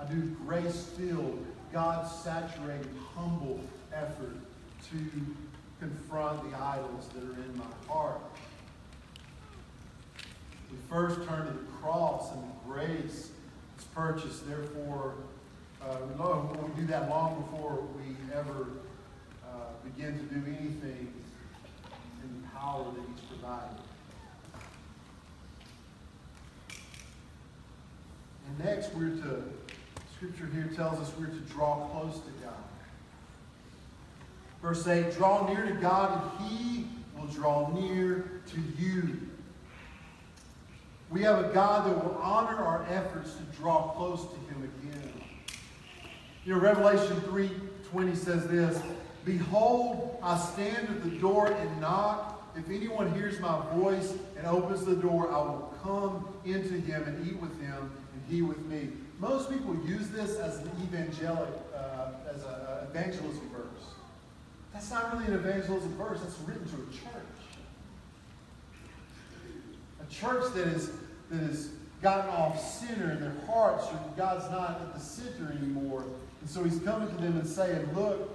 I 0.00 0.04
do 0.06 0.22
grace 0.46 0.84
filled, 0.96 1.44
God 1.70 2.06
saturated, 2.06 2.88
humble 3.14 3.60
effort 3.92 4.36
to 4.90 4.96
confront 5.80 6.50
the 6.50 6.56
idols 6.56 7.08
that 7.14 7.22
are 7.22 7.44
in 7.44 7.58
my 7.58 7.92
heart. 7.92 8.20
We 10.70 10.76
first 10.88 11.26
turn 11.28 11.46
to 11.46 11.52
the 11.52 11.64
cross 11.80 12.32
and 12.32 12.42
the 12.42 12.72
grace 12.72 13.30
is 13.78 13.84
purchased. 13.94 14.48
Therefore, 14.48 15.14
uh, 15.82 15.96
we 16.16 16.80
do 16.80 16.86
that 16.86 17.08
long 17.08 17.42
before 17.42 17.84
we 17.96 18.16
ever 18.34 18.68
uh, 19.44 19.70
begin 19.84 20.18
to 20.18 20.34
do 20.34 20.42
anything 20.46 21.12
in 22.22 22.42
the 22.42 22.48
power 22.56 22.84
that 22.84 23.02
He's 23.14 23.24
provided. 23.26 23.78
And 28.48 28.64
next, 28.64 28.94
we're 28.94 29.10
to, 29.10 29.42
Scripture 30.16 30.48
here 30.52 30.70
tells 30.74 30.98
us 30.98 31.12
we're 31.18 31.26
to 31.26 31.40
draw 31.52 31.88
close 31.88 32.14
to 32.14 32.44
God. 32.44 32.54
Verse 34.62 34.86
8 34.86 35.14
Draw 35.14 35.52
near 35.52 35.66
to 35.66 35.74
God, 35.74 36.22
and 36.40 36.48
He 36.48 36.86
will 37.16 37.26
draw 37.26 37.70
near 37.74 38.40
to 38.46 38.82
you. 38.82 39.20
We 41.14 41.22
have 41.22 41.44
a 41.44 41.48
God 41.54 41.86
that 41.86 42.04
will 42.04 42.18
honor 42.20 42.56
our 42.56 42.84
efforts 42.90 43.34
to 43.34 43.42
draw 43.56 43.92
close 43.92 44.22
to 44.22 44.52
Him 44.52 44.64
again. 44.64 45.12
You 46.44 46.54
know, 46.54 46.60
Revelation 46.60 47.20
3:20 47.20 48.16
says 48.16 48.48
this, 48.48 48.82
Behold, 49.24 50.18
I 50.24 50.36
stand 50.36 50.88
at 50.88 51.04
the 51.04 51.10
door 51.20 51.46
and 51.46 51.80
knock. 51.80 52.52
If 52.56 52.68
anyone 52.68 53.14
hears 53.14 53.38
my 53.38 53.62
voice 53.74 54.12
and 54.36 54.44
opens 54.48 54.84
the 54.84 54.96
door, 54.96 55.30
I 55.30 55.38
will 55.38 55.72
come 55.84 56.26
into 56.44 56.80
him 56.80 57.04
and 57.04 57.26
eat 57.26 57.40
with 57.40 57.60
him, 57.60 57.92
and 58.12 58.22
he 58.28 58.42
with 58.42 58.64
me. 58.66 58.88
Most 59.20 59.50
people 59.50 59.76
use 59.86 60.08
this 60.08 60.36
as 60.36 60.58
an 60.58 60.70
evangelic, 60.82 61.48
uh, 61.74 62.08
as 62.28 62.42
an 62.42 62.88
evangelism 62.90 63.48
verse. 63.50 63.86
That's 64.72 64.90
not 64.90 65.12
really 65.12 65.26
an 65.26 65.34
evangelism 65.34 65.96
verse. 65.96 66.20
That's 66.20 66.38
written 66.40 66.66
to 66.66 66.74
a 66.74 66.86
church. 66.92 67.34
A 70.02 70.12
church 70.12 70.52
that 70.54 70.68
is 70.68 70.90
that 71.38 71.46
has 71.48 71.70
gotten 72.02 72.30
off 72.30 72.60
center 72.60 73.12
in 73.12 73.20
their 73.20 73.34
hearts, 73.46 73.86
God's 74.16 74.50
not 74.50 74.80
at 74.80 74.94
the 74.94 75.00
center 75.00 75.52
anymore. 75.52 76.04
And 76.40 76.50
so 76.50 76.62
he's 76.62 76.78
coming 76.80 77.08
to 77.08 77.14
them 77.16 77.38
and 77.38 77.48
saying, 77.48 77.88
Look, 77.94 78.30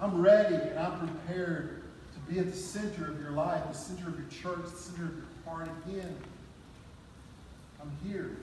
I'm 0.00 0.22
ready 0.22 0.54
and 0.54 0.78
I'm 0.78 0.98
prepared 0.98 1.82
to 2.14 2.32
be 2.32 2.38
at 2.38 2.50
the 2.50 2.56
center 2.56 3.10
of 3.10 3.20
your 3.20 3.32
life, 3.32 3.62
the 3.70 3.74
center 3.74 4.08
of 4.08 4.18
your 4.18 4.28
church, 4.28 4.70
the 4.70 4.78
center 4.78 5.04
of 5.04 5.16
your 5.16 5.24
heart 5.44 5.68
again. 5.86 6.16
I'm 7.80 7.90
here. 8.08 8.36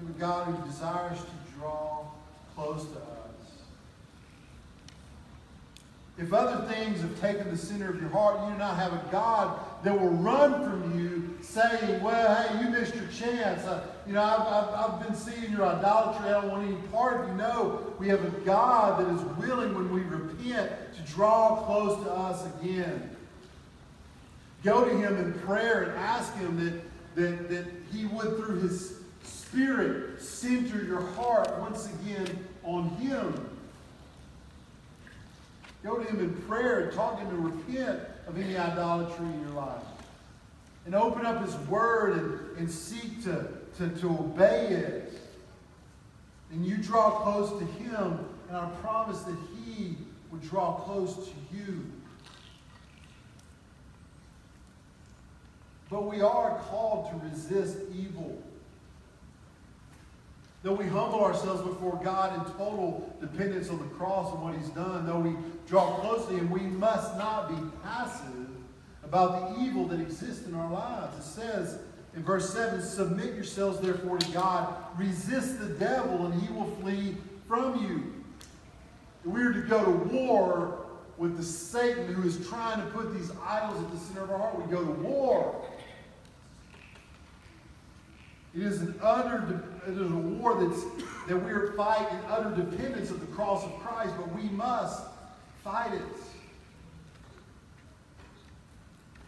We 0.00 0.06
have 0.06 0.16
a 0.16 0.18
God 0.18 0.54
who 0.54 0.66
desires 0.66 1.18
to 1.18 1.58
draw 1.58 2.04
close 2.54 2.84
to 2.84 2.98
us. 2.98 3.27
If 6.18 6.32
other 6.32 6.66
things 6.66 7.00
have 7.00 7.20
taken 7.20 7.48
the 7.48 7.56
center 7.56 7.88
of 7.88 8.00
your 8.00 8.10
heart, 8.10 8.40
you 8.44 8.52
do 8.52 8.58
not 8.58 8.76
have 8.76 8.92
a 8.92 9.02
God 9.12 9.60
that 9.84 9.98
will 9.98 10.10
run 10.10 10.64
from 10.64 10.98
you 10.98 11.38
saying, 11.42 12.02
well, 12.02 12.42
hey, 12.42 12.60
you 12.60 12.70
missed 12.70 12.94
your 12.96 13.06
chance. 13.06 13.64
Uh, 13.64 13.86
you 14.04 14.14
know, 14.14 14.22
I've, 14.22 14.40
I've, 14.40 14.74
I've 14.74 15.06
been 15.06 15.14
seeing 15.14 15.52
your 15.52 15.64
idolatry. 15.64 16.28
I 16.28 16.40
don't 16.40 16.50
want 16.50 16.66
any 16.66 16.76
part 16.88 17.20
of 17.20 17.28
you. 17.28 17.34
No, 17.34 17.94
we 18.00 18.08
have 18.08 18.24
a 18.24 18.30
God 18.40 19.00
that 19.00 19.14
is 19.14 19.22
willing 19.38 19.74
when 19.74 19.92
we 19.92 20.00
repent 20.00 20.72
to 20.96 21.02
draw 21.02 21.62
close 21.64 22.02
to 22.04 22.10
us 22.10 22.44
again. 22.60 23.16
Go 24.64 24.84
to 24.84 24.90
him 24.90 25.16
in 25.18 25.32
prayer 25.40 25.84
and 25.84 25.92
ask 26.00 26.34
him 26.34 26.64
that, 26.64 26.82
that, 27.14 27.48
that 27.48 27.66
he 27.92 28.06
would, 28.06 28.36
through 28.38 28.58
his 28.58 28.98
spirit, 29.22 30.20
center 30.20 30.82
your 30.82 31.00
heart 31.12 31.58
once 31.60 31.88
again 32.02 32.44
on 32.64 32.88
him. 32.96 33.47
Go 35.88 35.96
to 35.96 36.04
him 36.04 36.20
in 36.20 36.34
prayer 36.42 36.80
and 36.80 36.92
talk 36.92 37.18
to 37.18 37.24
him 37.24 37.30
to 37.30 37.48
repent 37.48 38.00
of 38.26 38.36
any 38.36 38.58
idolatry 38.58 39.24
in 39.24 39.40
your 39.40 39.52
life. 39.52 39.82
and 40.84 40.94
open 40.94 41.24
up 41.24 41.42
His 41.42 41.54
Word 41.66 42.18
and, 42.18 42.58
and 42.58 42.70
seek 42.70 43.24
to, 43.24 43.46
to, 43.78 43.88
to 44.00 44.08
obey 44.08 44.66
it, 44.68 45.20
and 46.50 46.64
you 46.64 46.76
draw 46.76 47.10
close 47.10 47.58
to 47.58 47.64
Him, 47.64 48.18
and 48.48 48.56
I 48.56 48.68
promise 48.82 49.20
that 49.20 49.36
He 49.64 49.96
would 50.30 50.42
draw 50.42 50.74
close 50.74 51.14
to 51.14 51.56
you. 51.56 51.90
But 55.88 56.04
we 56.04 56.20
are 56.20 56.58
called 56.68 57.10
to 57.10 57.28
resist 57.28 57.78
evil. 57.94 58.42
Though 60.68 60.74
we 60.74 60.84
humble 60.84 61.24
ourselves 61.24 61.62
before 61.62 61.98
God 62.04 62.34
in 62.34 62.52
total 62.52 63.10
dependence 63.22 63.70
on 63.70 63.78
the 63.78 63.86
cross 63.94 64.34
and 64.34 64.42
what 64.42 64.54
He's 64.54 64.68
done, 64.68 65.06
though 65.06 65.18
we 65.18 65.34
draw 65.66 65.98
closely, 66.00 66.36
and 66.36 66.50
we 66.50 66.60
must 66.60 67.16
not 67.16 67.48
be 67.48 67.56
passive 67.82 68.48
about 69.02 69.56
the 69.56 69.62
evil 69.62 69.86
that 69.86 69.98
exists 69.98 70.46
in 70.46 70.54
our 70.54 70.70
lives. 70.70 71.16
It 71.16 71.22
says 71.22 71.78
in 72.14 72.22
verse 72.22 72.52
7 72.52 72.82
Submit 72.82 73.34
yourselves 73.34 73.80
therefore 73.80 74.18
to 74.18 74.30
God, 74.32 74.74
resist 74.98 75.58
the 75.58 75.70
devil, 75.70 76.26
and 76.26 76.42
he 76.42 76.52
will 76.52 76.70
flee 76.82 77.16
from 77.46 77.82
you. 77.82 78.22
We 79.24 79.40
are 79.40 79.54
to 79.54 79.62
go 79.62 79.82
to 79.82 79.90
war 79.90 80.84
with 81.16 81.38
the 81.38 81.44
Satan 81.44 82.12
who 82.12 82.28
is 82.28 82.46
trying 82.46 82.84
to 82.84 82.86
put 82.90 83.14
these 83.14 83.30
idols 83.42 83.82
at 83.82 83.90
the 83.90 83.98
center 83.98 84.24
of 84.24 84.32
our 84.32 84.38
heart. 84.38 84.66
We 84.66 84.70
go 84.70 84.84
to 84.84 84.92
war. 85.00 85.64
It 88.58 88.64
is 88.64 88.80
an 88.80 88.98
utter 89.00 89.62
it 89.86 89.92
is 89.92 90.10
a 90.10 90.16
war 90.16 90.60
that's 90.60 90.82
that 91.28 91.36
we 91.36 91.52
are 91.52 91.74
fighting 91.76 92.18
in 92.18 92.24
utter 92.28 92.50
dependence 92.50 93.10
of 93.10 93.20
the 93.20 93.26
cross 93.26 93.62
of 93.62 93.72
Christ, 93.78 94.14
but 94.16 94.34
we 94.34 94.48
must 94.48 95.04
fight 95.62 95.94
it. 95.94 96.02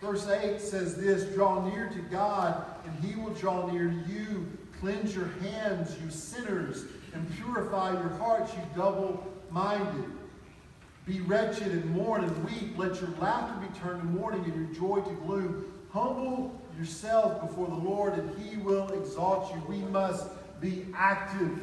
Verse 0.01 0.27
8 0.27 0.61
says 0.61 0.97
this 0.97 1.33
Draw 1.33 1.69
near 1.69 1.88
to 1.90 2.01
God, 2.11 2.64
and 2.85 3.05
he 3.05 3.21
will 3.21 3.33
draw 3.35 3.71
near 3.71 3.88
to 3.88 4.12
you. 4.12 4.49
Cleanse 4.81 5.14
your 5.14 5.29
hands, 5.43 5.97
you 6.03 6.11
sinners, 6.11 6.87
and 7.14 7.33
purify 7.37 7.93
your 7.93 8.09
hearts, 8.19 8.53
you 8.55 8.62
double 8.75 9.33
minded. 9.51 10.11
Be 11.07 11.21
wretched 11.21 11.69
and 11.69 11.85
mourn 11.90 12.25
and 12.25 12.45
weep. 12.45 12.77
Let 12.77 13.01
your 13.01 13.11
laughter 13.21 13.64
be 13.64 13.79
turned 13.79 14.01
to 14.01 14.07
mourning 14.07 14.43
and 14.45 14.55
your 14.57 14.75
joy 14.75 15.09
to 15.09 15.14
gloom. 15.25 15.66
Humble 15.93 16.60
yourselves 16.81 17.38
before 17.47 17.66
the 17.66 17.75
Lord, 17.75 18.14
and 18.14 18.38
he 18.43 18.57
will 18.57 18.88
exalt 18.93 19.55
you. 19.55 19.62
We 19.69 19.83
must 19.90 20.27
be 20.62 20.87
active 20.95 21.61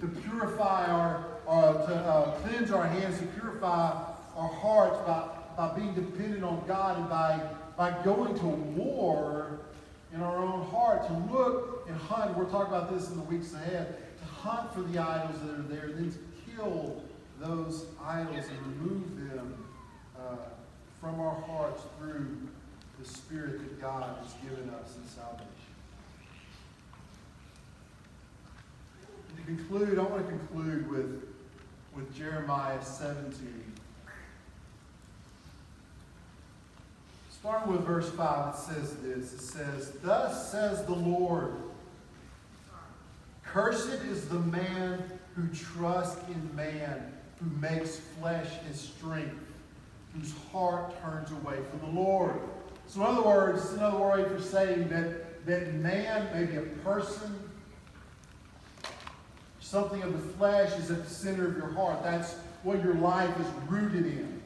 to 0.00 0.06
purify 0.06 0.84
our, 0.90 1.24
uh, 1.48 1.86
to 1.86 1.94
uh, 1.94 2.30
cleanse 2.40 2.70
our 2.70 2.86
hands, 2.86 3.18
to 3.18 3.26
purify 3.38 3.92
our 4.36 4.48
hearts 4.48 4.98
by, 5.06 5.28
by 5.56 5.74
being 5.74 5.94
dependent 5.94 6.44
on 6.44 6.62
God 6.68 6.98
and 6.98 7.08
by, 7.08 7.40
by 7.78 8.02
going 8.04 8.38
to 8.40 8.46
war 8.46 9.60
in 10.12 10.20
our 10.20 10.36
own 10.36 10.66
heart, 10.66 11.06
to 11.06 11.14
look 11.32 11.86
and 11.88 11.96
hunt. 11.96 12.36
We'll 12.36 12.50
talk 12.50 12.68
about 12.68 12.92
this 12.94 13.08
in 13.08 13.16
the 13.16 13.22
weeks 13.22 13.54
ahead. 13.54 13.96
To 14.18 14.24
hunt 14.26 14.74
for 14.74 14.82
the 14.82 14.98
idols 14.98 15.40
that 15.40 15.58
are 15.58 15.62
there, 15.62 15.84
and 15.86 15.96
then 15.98 16.12
to 16.12 16.18
kill 16.56 17.02
those 17.40 17.86
idols 18.04 18.44
and 18.48 18.82
remove 18.82 19.16
them 19.16 19.64
uh, 20.18 20.36
from 21.00 21.20
our 21.20 21.40
hearts 21.42 21.82
through 21.98 22.36
the 22.98 23.08
Spirit 23.08 23.58
that 23.58 23.80
God 23.80 24.16
has 24.22 24.32
given 24.34 24.70
us 24.70 24.96
in 24.96 25.08
salvation. 25.08 25.48
And 29.28 29.38
to 29.38 29.44
conclude, 29.44 29.98
I 29.98 30.02
want 30.02 30.26
to 30.26 30.32
conclude 30.32 30.90
with, 30.90 31.24
with 31.94 32.14
Jeremiah 32.16 32.82
17. 32.82 33.72
Starting 37.30 37.72
with 37.72 37.82
verse 37.82 38.08
5, 38.10 38.54
it 38.54 38.58
says 38.58 38.96
this. 38.96 39.32
It 39.34 39.40
says, 39.40 39.92
Thus 40.02 40.50
says 40.50 40.84
the 40.86 40.94
Lord, 40.94 41.52
Cursed 43.44 44.02
is 44.04 44.28
the 44.28 44.40
man 44.40 45.02
who 45.36 45.46
trusts 45.48 46.20
in 46.28 46.56
man 46.56 47.12
who 47.38 47.46
makes 47.60 47.96
flesh 48.18 48.48
his 48.68 48.80
strength, 48.80 49.36
whose 50.16 50.34
heart 50.52 51.00
turns 51.02 51.30
away 51.30 51.58
from 51.70 51.80
the 51.80 52.00
Lord. 52.00 52.40
So, 52.86 53.00
in 53.00 53.06
other 53.06 53.22
words, 53.22 53.62
it's 53.62 53.72
another 53.72 53.98
way 53.98 54.28
for 54.28 54.40
saying 54.40 54.88
that, 54.88 55.44
that 55.46 55.74
man, 55.74 56.28
maybe 56.32 56.56
a 56.56 56.62
person, 56.84 57.38
something 59.60 60.02
of 60.02 60.12
the 60.12 60.32
flesh, 60.34 60.72
is 60.78 60.90
at 60.90 61.04
the 61.04 61.10
center 61.10 61.48
of 61.48 61.56
your 61.56 61.72
heart. 61.72 62.02
That's 62.02 62.34
what 62.62 62.82
your 62.82 62.94
life 62.94 63.34
is 63.40 63.46
rooted 63.68 64.06
in. 64.06 64.40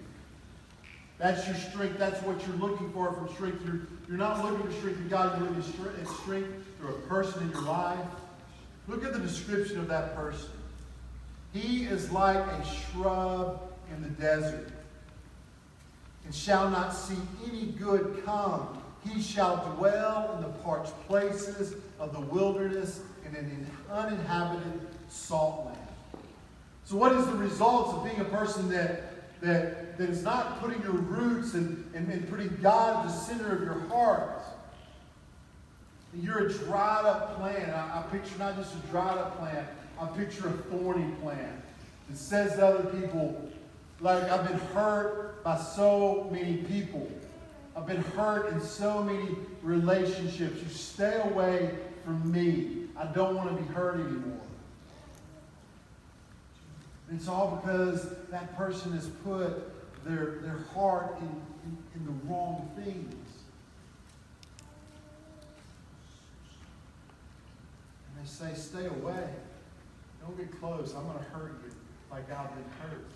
That's 1.19 1.47
your 1.47 1.57
strength. 1.57 1.99
That's 1.99 2.23
what 2.23 2.47
you're 2.47 2.57
looking 2.57 2.93
for 2.93 3.13
from 3.13 3.29
strength. 3.35 3.65
You're, 3.67 3.81
you're 4.09 4.17
not 4.17 4.43
looking 4.45 4.67
for 4.67 4.73
strength 4.79 4.99
in 4.99 5.09
God. 5.09 5.39
You're 5.39 5.49
looking 5.49 5.63
for 5.63 6.15
strength 6.23 6.49
through 6.79 6.91
a 6.91 6.99
person 7.09 7.43
in 7.43 7.51
your 7.51 7.63
life. 7.63 7.99
Look 8.87 9.05
at 9.05 9.13
the 9.13 9.19
description 9.19 9.79
of 9.79 9.89
that 9.89 10.15
person. 10.15 10.49
He 11.53 11.85
is 11.85 12.11
like 12.13 12.39
a 12.39 12.65
shrub 12.65 13.61
in 13.91 14.03
the 14.03 14.09
desert, 14.11 14.71
and 16.29 16.35
shall 16.35 16.69
not 16.69 16.91
see 16.91 17.17
any 17.51 17.69
good 17.79 18.23
come. 18.23 18.83
He 19.03 19.23
shall 19.23 19.75
dwell 19.77 20.35
in 20.37 20.43
the 20.43 20.59
parched 20.59 20.93
places 21.07 21.75
of 21.99 22.13
the 22.13 22.21
wilderness 22.21 23.01
and 23.25 23.35
in 23.35 23.45
an 23.47 23.71
uninhabited 23.91 24.79
salt 25.09 25.65
land. 25.65 25.79
So, 26.85 26.97
what 26.97 27.13
is 27.13 27.25
the 27.25 27.33
results 27.33 27.95
of 27.95 28.05
being 28.05 28.21
a 28.21 28.27
person 28.27 28.69
that, 28.69 29.41
that, 29.41 29.97
that 29.97 30.11
is 30.11 30.23
not 30.23 30.61
putting 30.61 30.83
your 30.83 30.93
roots 30.93 31.55
and, 31.55 31.83
and, 31.95 32.13
and 32.13 32.29
putting 32.29 32.55
God 32.61 33.07
at 33.07 33.11
the 33.11 33.19
center 33.19 33.57
of 33.57 33.63
your 33.63 33.81
heart? 33.89 34.43
You're 36.13 36.49
a 36.49 36.53
dried 36.53 37.07
up 37.07 37.39
plant. 37.39 37.71
I, 37.73 38.01
I 38.01 38.03
picture 38.11 38.37
not 38.39 38.55
just 38.55 38.75
a 38.75 38.87
dried 38.89 39.17
up 39.17 39.39
plant, 39.39 39.67
I 39.99 40.07
picture 40.09 40.49
a 40.49 40.53
thorny 40.53 41.11
plant. 41.23 41.63
that 42.11 42.19
says 42.19 42.57
to 42.57 42.67
other 42.67 43.01
people, 43.01 43.51
like, 44.01 44.25
I've 44.25 44.47
been 44.47 44.59
hurt 44.75 45.28
by 45.45 45.57
so 45.59 46.29
many 46.33 46.59
people. 46.59 47.09
I've 47.77 47.87
been 47.87 48.03
hurt 48.03 48.53
in 48.53 48.61
so 48.61 49.03
many 49.03 49.37
relationships. 49.63 50.63
You 50.63 50.69
stay 50.69 51.21
away 51.25 51.77
from 52.05 52.31
me. 52.31 52.89
I 52.97 53.07
don't 53.07 53.37
want 53.37 53.57
to 53.57 53.63
be 53.63 53.73
hurt 53.73 53.95
anymore. 53.95 54.41
And 57.09 57.19
it's 57.19 57.29
all 57.29 57.57
because 57.57 58.11
that 58.31 58.57
person 58.57 58.93
has 58.93 59.07
put 59.25 59.73
their, 60.05 60.41
their 60.43 60.61
heart 60.75 61.17
in, 61.21 61.29
in, 61.65 61.79
in 61.95 62.05
the 62.05 62.29
wrong 62.29 62.71
things. 62.77 63.15
And 68.09 68.25
they 68.25 68.29
say, 68.29 68.55
stay 68.55 68.87
away. 68.87 69.29
Don't 70.21 70.37
get 70.37 70.61
close. 70.61 70.95
I'm 70.95 71.05
going 71.05 71.19
to 71.19 71.25
hurt 71.31 71.55
you 71.65 71.73
like 72.11 72.31
I've 72.31 72.51
been 72.55 72.65
hurt. 72.83 73.07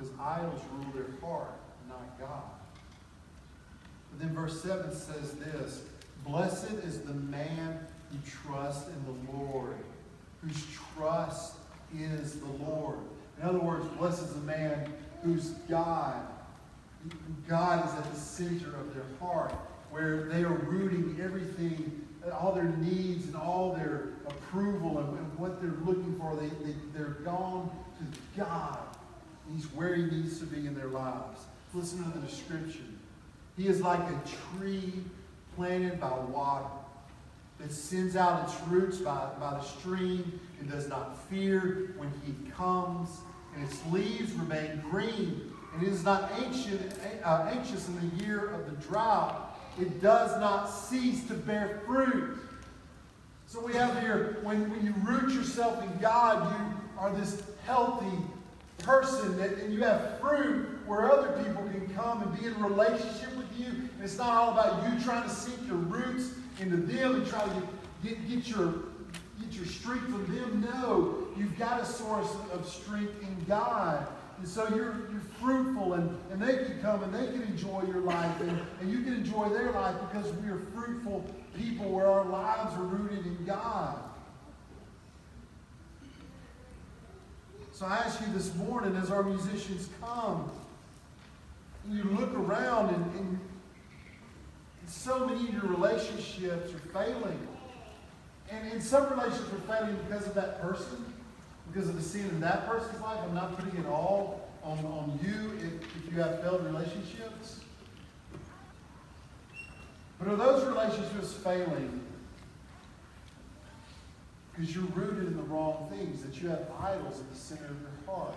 Because 0.00 0.14
idols 0.18 0.62
rule 0.72 0.92
their 0.94 1.20
heart, 1.20 1.52
not 1.86 2.18
God. 2.18 2.42
But 4.10 4.20
then 4.20 4.34
verse 4.34 4.62
7 4.62 4.92
says 4.94 5.32
this 5.32 5.82
Blessed 6.26 6.72
is 6.84 7.00
the 7.02 7.12
man 7.12 7.86
who 8.10 8.16
trusts 8.24 8.88
in 8.88 9.04
the 9.04 9.32
Lord, 9.38 9.76
whose 10.42 10.64
trust 10.96 11.56
is 11.94 12.40
the 12.40 12.64
Lord. 12.64 12.98
In 13.40 13.46
other 13.46 13.60
words, 13.60 13.86
blessed 13.98 14.22
is 14.22 14.34
the 14.34 14.40
man 14.40 14.90
whose 15.22 15.50
God, 15.68 16.26
God 17.46 17.86
is 17.86 17.94
at 17.94 18.10
the 18.10 18.18
center 18.18 18.74
of 18.76 18.94
their 18.94 19.04
heart, 19.20 19.52
where 19.90 20.24
they 20.24 20.42
are 20.42 20.54
rooting 20.54 21.20
everything 21.22 22.06
all 22.32 22.52
their 22.52 22.64
needs 22.64 23.26
and 23.26 23.36
all 23.36 23.72
their 23.72 24.10
approval 24.26 24.98
and, 24.98 25.18
and 25.18 25.38
what 25.38 25.60
they're 25.60 25.70
looking 25.84 26.18
for, 26.18 26.36
they, 26.36 26.48
they, 26.64 26.74
they're 26.92 27.16
gone 27.24 27.70
to 27.98 28.40
God. 28.40 28.78
He's 29.52 29.66
where 29.72 29.94
He 29.94 30.04
needs 30.04 30.38
to 30.40 30.46
be 30.46 30.66
in 30.66 30.74
their 30.74 30.88
lives. 30.88 31.40
Listen 31.74 32.04
to 32.04 32.18
the 32.18 32.26
description. 32.26 32.98
He 33.56 33.68
is 33.68 33.80
like 33.80 34.00
a 34.00 34.20
tree 34.58 34.92
planted 35.56 36.00
by 36.00 36.10
water 36.10 36.66
that 37.58 37.70
sends 37.72 38.16
out 38.16 38.44
its 38.44 38.58
roots 38.68 38.98
by, 38.98 39.28
by 39.38 39.50
the 39.50 39.62
stream 39.62 40.40
and 40.58 40.70
does 40.70 40.88
not 40.88 41.28
fear 41.28 41.94
when 41.96 42.10
heat 42.24 42.54
comes, 42.54 43.18
and 43.54 43.64
its 43.64 43.84
leaves 43.90 44.32
remain 44.32 44.82
green, 44.90 45.52
and 45.74 45.82
it 45.82 45.88
is 45.88 46.04
not 46.04 46.32
anxious, 46.42 46.98
uh, 47.22 47.50
anxious 47.52 47.88
in 47.88 47.96
the 47.96 48.24
year 48.24 48.50
of 48.50 48.66
the 48.66 48.86
drought 48.86 49.50
it 49.78 50.02
does 50.02 50.38
not 50.40 50.66
cease 50.66 51.26
to 51.28 51.34
bear 51.34 51.80
fruit. 51.86 52.38
So 53.46 53.64
we 53.64 53.72
have 53.74 53.98
here, 54.00 54.38
when, 54.42 54.70
when 54.70 54.84
you 54.84 54.94
root 55.02 55.32
yourself 55.32 55.82
in 55.82 55.98
God, 55.98 56.52
you 56.52 56.76
are 56.98 57.12
this 57.12 57.42
healthy 57.64 58.18
person 58.82 59.36
that, 59.38 59.52
and 59.58 59.72
you 59.72 59.82
have 59.82 60.20
fruit 60.20 60.66
where 60.86 61.10
other 61.10 61.42
people 61.42 61.62
can 61.64 61.88
come 61.94 62.22
and 62.22 62.38
be 62.38 62.46
in 62.46 62.62
relationship 62.62 63.34
with 63.36 63.48
you. 63.58 63.66
And 63.66 64.02
it's 64.02 64.18
not 64.18 64.28
all 64.28 64.52
about 64.52 64.90
you 64.90 65.00
trying 65.02 65.22
to 65.22 65.34
seek 65.34 65.58
your 65.66 65.76
roots 65.76 66.34
into 66.60 66.76
them 66.76 67.16
and 67.16 67.26
try 67.26 67.44
to 67.44 67.62
get, 68.02 68.28
get, 68.28 68.48
your, 68.48 68.74
get 69.40 69.52
your 69.52 69.66
strength 69.66 70.04
from 70.04 70.26
them. 70.34 70.60
No, 70.60 71.28
you've 71.36 71.58
got 71.58 71.80
a 71.80 71.84
source 71.84 72.34
of 72.52 72.68
strength 72.68 73.22
in 73.22 73.44
God. 73.46 74.06
And 74.38 74.48
so 74.48 74.66
you're, 74.68 74.96
you're 75.10 75.20
fruitful 75.38 75.94
and, 75.94 76.18
and 76.30 76.40
they 76.40 76.64
can 76.64 76.80
come 76.80 77.02
and 77.04 77.14
they 77.14 77.26
can 77.26 77.42
enjoy 77.42 77.82
your 77.86 78.00
life 78.00 78.40
and, 78.40 78.58
and 78.80 78.90
you 78.90 79.02
can 79.02 79.12
enjoy 79.12 79.50
their 79.50 79.70
life 79.72 79.96
because 80.10 80.32
we 80.36 80.48
are 80.48 80.60
fruitful 80.74 81.24
people 81.54 81.90
where 81.90 82.06
our 82.06 82.24
lives 82.24 82.74
are 82.74 82.84
rooted 82.84 83.26
in 83.26 83.44
God. 83.44 83.98
So 87.80 87.86
I 87.86 87.96
ask 87.96 88.20
you 88.20 88.26
this 88.34 88.54
morning 88.56 88.94
as 88.96 89.10
our 89.10 89.22
musicians 89.22 89.88
come, 90.02 90.50
you 91.88 92.04
look 92.04 92.34
around 92.34 92.94
and, 92.94 93.14
and 93.18 93.40
so 94.84 95.26
many 95.26 95.48
of 95.48 95.54
your 95.54 95.62
relationships 95.62 96.74
are 96.74 96.78
failing. 96.92 97.48
And 98.50 98.70
in 98.70 98.82
some 98.82 99.08
relationships 99.08 99.50
are 99.54 99.78
failing 99.78 99.96
because 100.06 100.26
of 100.26 100.34
that 100.34 100.60
person, 100.60 101.10
because 101.72 101.88
of 101.88 101.96
the 101.96 102.02
sin 102.02 102.28
in 102.28 102.40
that 102.40 102.68
person's 102.68 103.00
life. 103.00 103.18
I'm 103.26 103.34
not 103.34 103.56
putting 103.56 103.80
it 103.80 103.86
all 103.86 104.46
on, 104.62 104.76
on 104.80 105.18
you 105.24 105.56
if, 105.66 106.04
if 106.04 106.12
you 106.12 106.20
have 106.20 106.42
failed 106.42 106.62
relationships. 106.66 107.60
But 110.18 110.28
are 110.28 110.36
those 110.36 110.66
relationships 110.66 111.32
failing 111.32 112.02
because 114.60 114.74
you're 114.74 114.84
rooted 114.84 115.26
in 115.26 115.36
the 115.36 115.42
wrong 115.44 115.88
things, 115.90 116.22
that 116.22 116.40
you 116.40 116.48
have 116.48 116.66
idols 116.78 117.18
at 117.18 117.30
the 117.30 117.38
center 117.38 117.64
of 117.64 117.80
your 117.80 118.14
heart? 118.14 118.34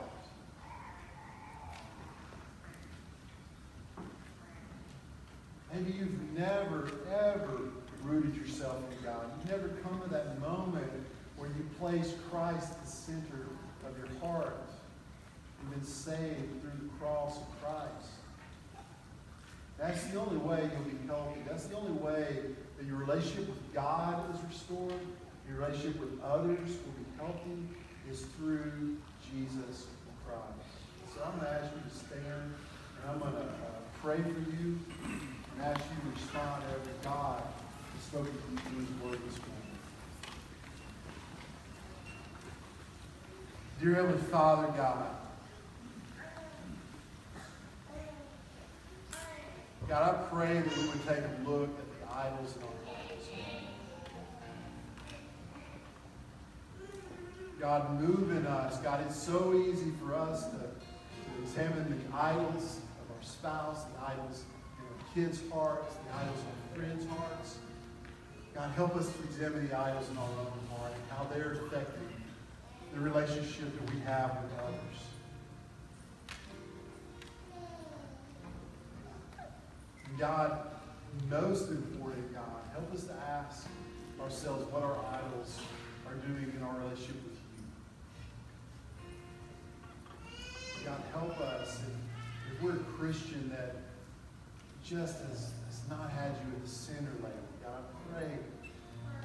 Maybe 5.74 5.98
you've 5.98 6.38
never, 6.38 6.90
ever 7.12 7.60
rooted 8.04 8.36
yourself 8.38 8.78
in 8.92 9.04
God. 9.04 9.26
You've 9.38 9.52
never 9.52 9.70
come 9.82 10.00
to 10.02 10.10
that 10.12 10.40
moment 10.40 10.92
where 11.36 11.50
you 11.50 11.68
place 11.80 12.14
Christ 12.32 12.72
at 12.72 12.86
the 12.86 12.92
center 12.92 13.48
of 13.86 13.98
your 13.98 14.08
heart. 14.22 14.70
You've 15.62 15.72
been 15.72 15.84
saved 15.84 16.62
through 16.62 16.88
the 16.88 16.94
cross 17.00 17.38
of 17.38 17.62
Christ. 17.62 18.12
That's 19.78 20.04
the 20.06 20.22
only 20.22 20.38
way 20.38 20.70
you'll 20.72 20.90
be 20.90 21.08
healthy. 21.08 21.42
That's 21.50 21.66
the 21.66 21.76
only 21.76 21.94
way 21.94 22.38
that 22.78 22.86
your 22.86 22.98
relationship 22.98 23.48
with 23.48 23.74
God 23.74 24.24
is 24.34 24.42
restored, 24.48 24.94
your 25.48 25.58
relationship 25.58 26.00
with 26.00 26.22
others 26.24 26.60
will 26.60 26.96
be 26.98 27.06
healthy, 27.18 27.60
is 28.10 28.22
through 28.38 28.98
Jesus 29.22 29.88
Christ. 30.26 30.70
So 31.14 31.24
I'm 31.24 31.40
going 31.40 31.46
to 31.46 31.60
ask 31.62 31.74
you 31.74 31.82
to 31.90 31.96
stand, 31.96 32.54
and 33.02 33.12
I'm 33.12 33.20
going 33.20 33.34
to 33.34 33.40
uh, 33.40 33.80
pray 34.02 34.18
for 34.18 34.52
you 34.52 34.80
and 35.54 35.62
ask 35.62 35.80
you 35.80 36.12
to 36.12 36.16
respond 36.16 36.64
as 36.72 37.06
God 37.06 37.42
has 37.94 38.04
spoken 38.04 38.32
to 38.32 38.52
you 38.52 38.58
through 38.58 38.80
His 38.80 39.04
Word 39.04 39.20
this 39.30 39.40
morning. 39.40 39.64
Dear 43.82 43.96
Heavenly 43.96 44.24
Father, 44.30 44.68
God, 44.78 45.08
God, 49.88 50.16
I 50.16 50.34
pray 50.34 50.54
that 50.62 50.78
we 50.78 50.88
would 50.88 51.06
take 51.06 51.18
a 51.20 51.50
look 51.50 51.70
at 51.70 52.08
the 52.08 52.16
idols 52.16 52.56
in 52.56 52.64
our 52.64 52.96
hearts. 52.96 53.13
God, 57.64 57.98
move 58.02 58.30
in 58.32 58.46
us. 58.46 58.78
God, 58.80 59.06
it's 59.08 59.16
so 59.16 59.54
easy 59.54 59.92
for 59.92 60.14
us 60.14 60.48
to, 60.48 60.58
to 60.58 61.42
examine 61.42 61.88
the 61.88 62.18
idols 62.18 62.82
of 63.00 63.16
our 63.16 63.24
spouse, 63.24 63.86
the 63.86 64.06
idols 64.06 64.44
in 64.78 64.84
our 64.84 65.14
kids' 65.16 65.40
hearts, 65.50 65.96
the 65.96 66.14
idols 66.14 66.40
in 66.42 66.82
our 66.82 66.86
friends' 66.86 67.08
hearts. 67.18 67.60
God, 68.54 68.70
help 68.72 68.98
us 68.98 69.14
to 69.14 69.24
examine 69.24 69.70
the 69.70 69.80
idols 69.80 70.10
in 70.10 70.18
our 70.18 70.24
own 70.26 70.78
heart 70.78 70.92
and 70.92 71.18
how 71.18 71.24
they're 71.34 71.54
affecting 71.54 72.10
the 72.94 73.00
relationship 73.00 73.74
that 73.80 73.96
we 73.96 74.02
have 74.02 74.44
with 74.44 74.52
others. 74.60 75.00
And 80.10 80.20
God, 80.20 80.68
most 81.30 81.70
important, 81.70 82.34
God, 82.34 82.44
help 82.74 82.94
us 82.94 83.06
to 83.06 83.14
ask 83.14 83.68
ourselves 84.22 84.70
what 84.70 84.84
our 84.84 84.98
idols 85.14 85.62
are 86.06 86.16
doing 86.28 86.52
in 86.58 86.62
our 86.62 86.78
relationship 86.80 87.24
with 87.24 87.33
God, 90.86 91.02
help 91.14 91.40
us 91.40 91.80
if, 91.80 92.54
if 92.54 92.62
we're 92.62 92.76
a 92.76 92.84
Christian 92.98 93.50
that 93.50 93.76
just 94.84 95.20
has, 95.30 95.52
has 95.68 95.82
not 95.90 96.10
had 96.12 96.32
you 96.32 96.56
at 96.56 96.64
the 96.64 96.70
center 96.70 97.12
lately. 97.24 97.32
God, 97.64 97.72
I 97.72 98.14
pray 98.14 98.32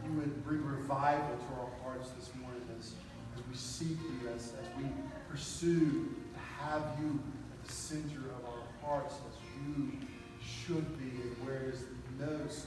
you 0.07 0.13
would 0.19 0.45
bring 0.45 0.65
revival 0.65 1.37
to 1.37 1.61
our 1.61 1.71
hearts 1.83 2.11
this 2.11 2.31
morning 2.41 2.63
as, 2.79 2.93
as 3.37 3.43
we 3.51 3.57
seek 3.57 3.99
you, 3.99 4.29
as, 4.29 4.53
as 4.61 4.69
we 4.77 4.85
pursue 5.29 6.15
to 6.33 6.65
have 6.65 6.83
you 7.01 7.19
at 7.53 7.67
the 7.67 7.73
center 7.73 8.21
of 8.21 8.45
our 8.47 8.89
hearts 8.89 9.15
as 9.15 9.67
you 9.67 9.93
should 10.41 10.97
be 10.99 11.23
and 11.23 11.47
where 11.47 11.57
it 11.57 11.75
is 11.75 11.85
most 12.19 12.67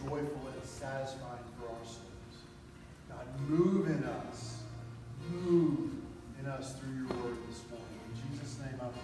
joyful 0.00 0.48
and 0.52 0.64
satisfying 0.64 1.44
for 1.58 1.68
our 1.68 1.84
souls. 1.84 1.98
God, 3.08 3.26
move 3.48 3.88
in 3.88 4.04
us. 4.04 4.62
Move 5.28 5.90
in 6.38 6.46
us 6.46 6.76
through 6.76 6.94
your 6.94 7.08
word 7.08 7.36
this 7.48 7.62
morning. 7.70 7.87
Name 8.58 8.76
pray. 8.78 8.98